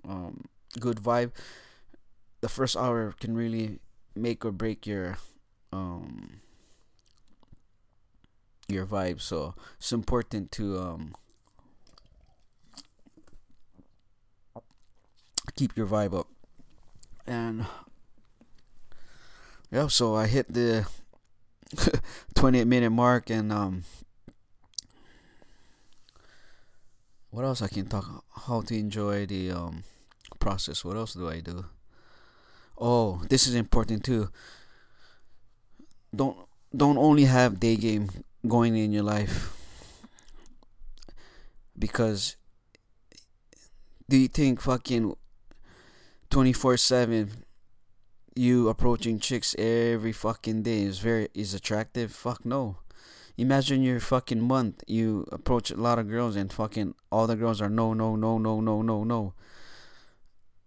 um, 0.08 0.46
good 0.80 0.98
vibe 0.98 1.32
the 2.42 2.50
first 2.50 2.76
hour 2.76 3.14
can 3.20 3.36
really 3.36 3.80
make 4.16 4.44
or 4.44 4.52
break 4.52 4.86
your 4.86 5.18
um 5.72 6.42
your 8.68 8.86
vibe. 8.86 9.22
So 9.22 9.54
it's 9.78 9.92
important 9.92 10.52
to 10.54 10.80
um 10.80 11.16
keep 15.56 15.78
your 15.78 15.88
vibe 15.88 16.18
up. 16.18 16.28
And 17.28 17.66
yeah 19.72 19.88
so 19.88 20.16
i 20.16 20.28
hit 20.28 20.52
the 20.52 20.86
28 22.36 22.66
minute 22.66 22.90
mark 22.90 23.30
and 23.30 23.52
um 23.52 23.84
what 27.30 27.46
else 27.46 27.62
i 27.62 27.68
can 27.68 27.86
talk 27.86 28.24
how 28.48 28.62
to 28.62 28.78
enjoy 28.78 29.26
the 29.26 29.52
um 29.52 29.84
process? 30.42 30.84
What 30.84 30.98
else 30.98 31.14
do 31.14 31.30
i 31.30 31.40
do? 31.40 31.66
Oh 32.78 33.22
this 33.30 33.48
is 33.48 33.56
important 33.56 34.04
too. 34.04 34.30
Don't 36.14 36.36
don't 36.76 36.98
only 36.98 37.26
have 37.26 37.60
day 37.60 37.78
game 37.78 38.10
going 38.46 38.76
in 38.76 38.92
your 38.92 39.04
life 39.04 39.56
because 41.78 42.36
do 44.10 44.18
you 44.18 44.28
think 44.28 44.60
fucking 44.60 45.16
24 46.30 46.78
7 46.78 47.44
you 48.36 48.70
approaching 48.70 49.20
chicks 49.20 49.56
every 49.58 50.12
fucking 50.12 50.64
day 50.64 50.82
is 50.82 51.00
very 51.00 51.28
is 51.34 51.54
attractive 51.54 52.12
fuck 52.12 52.46
no 52.46 52.78
imagine 53.38 53.84
your 53.84 54.00
fucking 54.00 54.42
month 54.42 54.84
you 54.88 55.28
approach 55.32 55.70
a 55.72 55.76
lot 55.76 56.00
of 56.00 56.10
girls 56.10 56.36
and 56.36 56.54
fucking 56.54 56.94
all 57.12 57.28
the 57.28 57.36
girls 57.36 57.62
are 57.62 57.70
no 57.70 57.94
no 57.94 58.16
no 58.16 58.38
no 58.38 58.62
no 58.62 58.82
no 58.82 59.04
no 59.04 59.34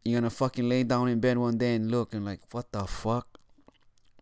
you're 0.05 0.21
gonna 0.21 0.31
fucking 0.31 0.69
lay 0.69 0.83
down 0.83 1.09
in 1.09 1.19
bed 1.19 1.39
one 1.39 1.57
day 1.57 1.75
and 1.75 1.91
look 1.91 2.13
and 2.13 2.25
like, 2.25 2.41
what 2.51 2.71
the 2.73 2.85
fuck? 2.85 3.39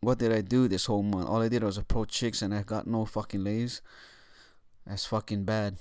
What 0.01 0.19
did 0.19 0.33
I 0.33 0.41
do 0.41 0.69
this 0.69 0.87
whole 0.87 1.03
month? 1.03 1.29
All 1.29 1.43
I 1.43 1.49
did 1.49 1.63
was 1.63 1.77
approach 1.77 2.11
chicks 2.11 2.43
and 2.43 2.55
I 2.55 2.63
got 2.63 2.87
no 2.87 3.05
fucking 3.05 3.43
lays. 3.43 3.83
That's 4.87 5.07
fucking 5.07 5.45
bad. 5.45 5.77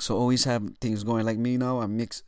So 0.00 0.16
always 0.16 0.44
have 0.44 0.76
things 0.80 1.04
going 1.04 1.24
like 1.24 1.38
me 1.38 1.56
now. 1.56 1.80
I 1.80 1.86
mix. 1.86 2.22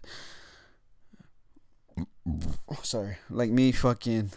Oh, 2.26 2.80
sorry, 2.82 3.16
like 3.30 3.50
me, 3.50 3.72
fucking. 3.72 4.30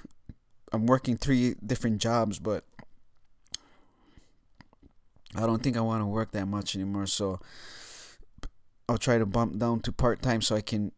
I'm 0.73 0.85
working 0.85 1.17
three 1.17 1.55
different 1.65 2.01
jobs, 2.01 2.39
but 2.39 2.63
I 5.35 5.41
don't 5.41 5.61
think 5.61 5.75
I 5.75 5.81
want 5.81 6.01
to 6.01 6.05
work 6.05 6.31
that 6.31 6.45
much 6.45 6.75
anymore. 6.75 7.07
So 7.07 7.39
I'll 8.87 8.97
try 8.97 9.17
to 9.17 9.25
bump 9.25 9.57
down 9.57 9.81
to 9.81 9.91
part 9.91 10.21
time 10.21 10.41
so 10.41 10.55
I 10.55 10.61
can 10.61 10.91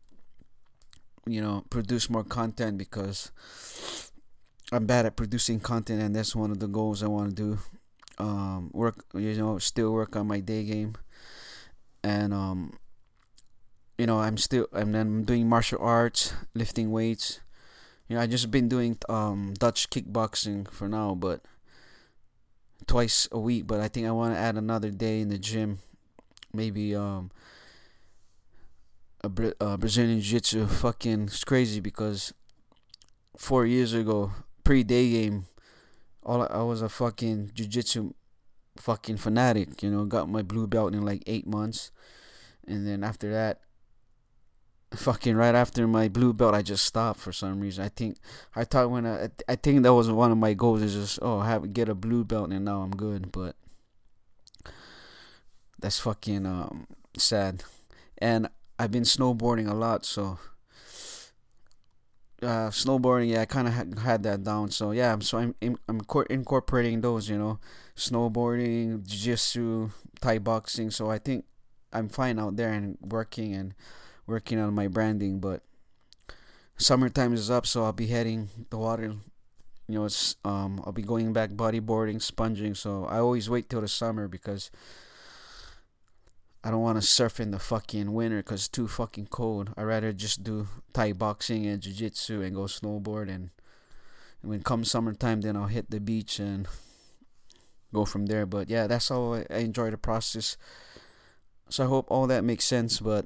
you 1.26 1.42
know 1.42 1.64
produce 1.70 2.10
more 2.10 2.24
content 2.24 2.78
because 2.78 3.32
I'm 4.72 4.86
bad 4.86 5.06
at 5.06 5.16
producing 5.16 5.60
content 5.60 6.02
and 6.02 6.16
that's 6.16 6.36
one 6.36 6.52
of 6.52 6.60
the 6.60 6.68
goals 6.68 7.04
I 7.04 7.08
want 7.08 7.30
to 7.30 7.36
do 7.36 7.60
um 8.24 8.70
work 8.74 9.06
you 9.14 9.34
know 9.36 9.58
still 9.58 9.92
work 9.92 10.16
on 10.16 10.28
my 10.28 10.40
day 10.40 10.64
game 10.64 10.96
and 12.04 12.34
um 12.34 12.78
you 14.04 14.08
know 14.08 14.20
I'm 14.20 14.36
still 14.36 14.68
I'm 14.74 15.24
doing 15.24 15.48
martial 15.48 15.80
arts 15.80 16.34
lifting 16.54 16.92
weights. 16.92 17.40
You 18.10 18.18
know 18.18 18.22
I 18.22 18.28
just 18.28 18.52
been 18.52 18.68
doing 18.68 18.98
um 19.08 19.54
Dutch 19.58 19.90
kickboxing 19.90 20.70
for 20.70 20.90
now 20.90 21.16
but 21.16 21.40
twice 22.86 23.30
a 23.32 23.40
week 23.40 23.66
but 23.66 23.80
I 23.80 23.88
think 23.88 24.06
I 24.06 24.12
want 24.12 24.36
to 24.36 24.38
add 24.38 24.58
another 24.58 24.92
day 24.92 25.22
in 25.22 25.30
the 25.30 25.38
gym. 25.38 25.80
Maybe 26.54 26.94
um 26.94 27.32
a 29.24 29.32
uh, 29.64 29.78
Brazilian 29.78 30.20
Jiu-Jitsu. 30.20 30.68
Fucking 30.68 31.24
it's 31.32 31.46
crazy 31.46 31.80
because 31.80 32.34
four 33.38 33.66
years 33.66 33.94
ago, 33.94 34.34
pre-day 34.66 35.12
game, 35.12 35.46
all 36.24 36.42
I, 36.42 36.48
I 36.48 36.64
was 36.64 36.82
a 36.82 36.90
fucking 36.90 37.52
Jiu-Jitsu 37.54 38.14
fucking 38.76 39.16
fanatic. 39.16 39.82
You 39.82 39.92
know, 39.92 40.04
got 40.04 40.28
my 40.28 40.42
blue 40.42 40.68
belt 40.68 40.94
in 40.94 41.06
like 41.06 41.24
eight 41.26 41.48
months, 41.48 41.90
and 42.68 42.86
then 42.86 43.02
after 43.02 43.32
that, 43.32 43.63
fucking 44.96 45.36
right 45.36 45.56
after 45.56 45.88
my 45.88 46.08
blue 46.08 46.34
belt, 46.34 46.54
I 46.56 46.62
just 46.62 46.86
stopped 46.86 47.20
for 47.20 47.32
some 47.32 47.60
reason. 47.60 47.84
I 47.84 47.90
think 47.90 48.18
I 48.56 48.64
thought 48.64 48.92
when 48.92 49.06
I 49.06 49.30
I 49.48 49.56
think 49.56 49.84
that 49.84 49.94
was 49.94 50.10
one 50.10 50.32
of 50.32 50.38
my 50.38 50.54
goals 50.54 50.82
is 50.82 50.94
just 50.94 51.20
oh 51.22 51.42
have 51.42 51.74
get 51.74 51.90
a 51.90 51.96
blue 51.96 52.24
belt 52.24 52.52
and 52.52 52.66
now 52.66 52.82
I'm 52.82 52.92
good, 52.92 53.32
but 53.32 53.56
that's 55.80 56.00
fucking 56.00 56.46
um 56.46 56.88
sad. 57.18 57.64
And 58.18 58.50
I've 58.80 58.92
been 58.92 59.04
snowboarding 59.04 59.70
a 59.70 59.74
lot, 59.74 60.06
so 60.06 60.40
uh, 62.44 62.70
snowboarding, 62.70 63.30
yeah, 63.30 63.42
I 63.42 63.46
kind 63.46 63.68
of 63.68 63.74
had, 63.74 64.00
had 64.00 64.24
that 64.24 64.44
down. 64.44 64.70
So 64.72 64.92
yeah, 64.92 65.18
so 65.20 65.38
I'm 65.38 65.56
I'm 65.62 66.02
incorporating 66.30 67.02
those, 67.02 67.30
you 67.30 67.38
know, 67.38 67.60
snowboarding, 67.96 69.06
jiu-jitsu, 69.08 69.90
Thai 70.22 70.40
boxing. 70.40 70.92
So 70.92 71.10
I 71.10 71.20
think 71.20 71.46
I'm 71.92 72.10
fine 72.10 72.40
out 72.40 72.58
there 72.58 72.72
and 72.74 72.98
working 73.02 73.54
and 73.54 73.74
working 74.28 74.60
on 74.60 74.74
my 74.74 74.88
branding. 74.88 75.40
But 75.40 75.64
summertime 76.78 77.34
is 77.34 77.50
up, 77.50 77.66
so 77.66 77.84
I'll 77.84 77.94
be 77.94 78.08
heading 78.08 78.50
the 78.70 78.78
water. 78.78 79.16
You 79.88 79.96
know, 79.96 80.06
it's 80.06 80.36
um 80.46 80.82
I'll 80.86 80.94
be 80.94 81.02
going 81.02 81.34
back 81.34 81.52
bodyboarding, 81.52 82.22
sponging. 82.22 82.76
So 82.76 83.06
I 83.06 83.20
always 83.20 83.50
wait 83.50 83.70
till 83.70 83.82
the 83.82 83.88
summer 83.88 84.28
because 84.28 84.72
I 86.66 86.72
don't 86.72 86.82
want 86.82 86.98
to 86.98 87.06
surf 87.06 87.42
in 87.42 87.52
the 87.52 87.60
fucking 87.60 88.14
winter 88.14 88.38
because 88.38 88.62
it's 88.62 88.70
too 88.70 88.88
fucking 88.88 89.28
cold. 89.28 89.72
I'd 89.76 89.84
rather 89.84 90.14
just 90.14 90.44
do 90.44 90.68
Thai 90.94 91.12
boxing 91.12 91.66
and 91.66 91.82
jiu 91.82 91.94
jitsu 91.94 92.42
and 92.42 92.56
go 92.56 92.64
snowboard. 92.64 93.24
And, 93.24 93.50
and 94.42 94.50
when 94.50 94.64
come 94.64 94.86
summertime, 94.86 95.42
then 95.42 95.58
I'll 95.58 95.68
hit 95.68 95.92
the 95.92 96.00
beach 96.00 96.40
and 96.40 96.66
go 97.94 98.06
from 98.06 98.28
there. 98.28 98.46
But 98.46 98.70
yeah, 98.70 98.88
that's 98.88 99.10
how 99.10 99.34
I, 99.34 99.46
I 99.50 99.58
enjoy 99.58 99.92
the 99.92 99.98
process. 99.98 100.56
So 101.68 101.84
I 101.84 101.88
hope 101.88 102.10
all 102.10 102.28
that 102.28 102.46
makes 102.46 102.64
sense. 102.64 103.02
But 103.02 103.26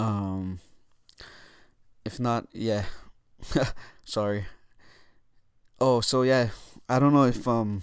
um, 0.00 0.60
if 2.04 2.18
not, 2.18 2.46
yeah, 2.52 2.84
sorry. 4.04 4.46
Oh, 5.80 6.00
so 6.00 6.22
yeah, 6.22 6.50
I 6.88 6.98
don't 6.98 7.12
know 7.12 7.24
if 7.24 7.46
um 7.46 7.82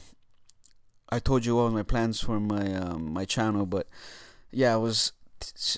I 1.09 1.19
told 1.19 1.45
you 1.45 1.57
all 1.57 1.69
my 1.69 1.83
plans 1.83 2.19
for 2.19 2.39
my 2.39 2.73
um, 2.75 3.13
my 3.13 3.25
channel, 3.25 3.65
but 3.65 3.87
yeah, 4.51 4.73
I 4.73 4.77
was 4.77 5.11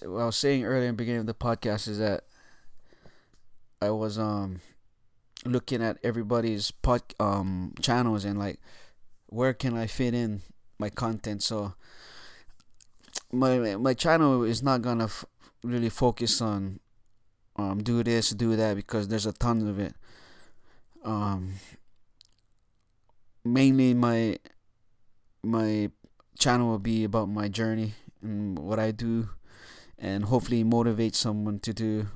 I 0.04 0.08
was 0.08 0.38
saying 0.38 0.63
earlier 0.63 0.88
in 0.89 0.95
the 0.95 1.02
beginning 1.02 1.21
of 1.21 1.28
the 1.28 1.34
podcast 1.34 1.88
is 1.88 1.99
that 1.99 2.23
I 3.82 3.91
was 3.91 4.17
um 4.17 4.62
looking 5.45 5.82
at 5.84 5.97
everybody's 6.04 6.71
pod 6.71 7.02
um 7.19 7.73
channels 7.82 8.25
and 8.25 8.38
like 8.39 8.60
where 9.28 9.54
can 9.54 9.78
I 9.78 9.88
fit 9.88 10.13
in 10.13 10.41
my 10.78 10.89
content. 10.89 11.43
So 11.43 11.73
my 13.32 13.75
my 13.75 13.93
channel 13.93 14.43
is 14.43 14.63
not 14.63 14.82
gonna 14.82 15.06
f- 15.06 15.25
really 15.63 15.89
focus 15.89 16.41
on 16.41 16.80
um 17.56 17.84
do 17.84 18.04
this 18.04 18.30
do 18.32 18.56
that 18.56 18.76
because 18.76 19.08
there's 19.08 19.26
a 19.26 19.34
ton 19.34 19.67
of 19.67 19.80
it. 19.80 19.93
Um 21.04 21.54
mainly 23.43 23.93
my 23.93 24.38
my 25.43 25.89
channel 26.38 26.69
will 26.69 26.80
be 26.80 27.04
about 27.04 27.30
my 27.30 27.48
journey 27.48 27.93
and 28.22 28.58
what 28.60 28.80
I 28.80 28.91
do, 28.91 29.30
and 29.98 30.26
hopefully 30.26 30.63
motivate 30.63 31.15
someone 31.15 31.60
to 31.60 31.74
do 31.74 32.08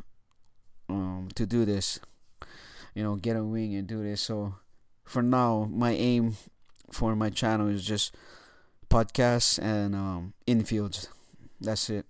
um 0.89 1.29
to 1.35 1.45
do 1.45 1.65
this. 1.65 1.99
You 2.95 3.03
know, 3.03 3.15
get 3.15 3.35
a 3.35 3.43
wing 3.43 3.75
and 3.75 3.87
do 3.87 4.03
this. 4.03 4.21
So 4.21 4.55
for 5.03 5.23
now, 5.23 5.67
my 5.71 5.91
aim 5.91 6.37
for 6.91 7.15
my 7.15 7.29
channel 7.29 7.67
is 7.67 7.83
just 7.83 8.15
podcasts 8.89 9.59
and 9.61 9.95
um 9.95 10.33
infields. 10.47 11.07
That's 11.59 11.89
it. 11.89 12.05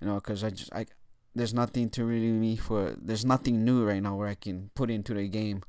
You 0.00 0.06
know, 0.06 0.20
cause 0.20 0.44
I 0.44 0.50
just 0.50 0.72
I 0.72 0.86
there's 1.34 1.54
nothing 1.54 1.88
to 1.90 2.04
really 2.04 2.32
me 2.32 2.56
for 2.56 2.94
there's 3.00 3.24
nothing 3.24 3.64
new 3.64 3.84
right 3.84 4.02
now 4.02 4.16
where 4.16 4.28
I 4.28 4.34
can 4.34 4.70
put 4.74 4.90
into 4.90 5.14
the 5.14 5.28
game 5.28 5.62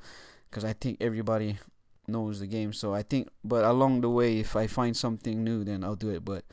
because 0.49 0.63
I 0.65 0.73
think 0.73 0.97
everybody 0.99 1.57
knows 2.07 2.39
the 2.39 2.47
game. 2.47 2.73
So 2.73 2.93
I 2.93 3.03
think, 3.03 3.29
but 3.43 3.63
along 3.63 4.01
the 4.01 4.09
way, 4.09 4.39
if 4.39 4.55
I 4.55 4.67
find 4.67 4.97
something 4.97 5.43
new, 5.43 5.63
then 5.63 5.83
I'll 5.83 5.95
do 5.95 6.09
it. 6.09 6.25
But 6.25 6.43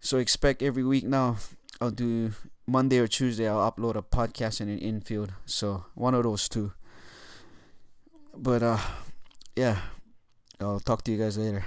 so 0.00 0.18
expect 0.18 0.62
every 0.62 0.84
week 0.84 1.04
now. 1.04 1.36
I'll 1.80 1.90
do 1.90 2.32
Monday 2.66 2.98
or 2.98 3.08
Tuesday. 3.08 3.48
I'll 3.48 3.70
upload 3.70 3.96
a 3.96 4.02
podcast 4.02 4.60
and 4.60 4.70
an 4.70 4.78
infield. 4.78 5.32
So 5.44 5.86
one 5.94 6.14
of 6.14 6.22
those 6.22 6.48
two. 6.48 6.72
But 8.36 8.62
uh, 8.62 8.78
yeah, 9.56 9.78
I'll 10.60 10.80
talk 10.80 11.02
to 11.04 11.12
you 11.12 11.18
guys 11.18 11.38
later. 11.38 11.64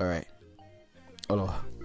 All 0.00 0.06
right. 0.06 0.26
Aloha. 1.28 1.75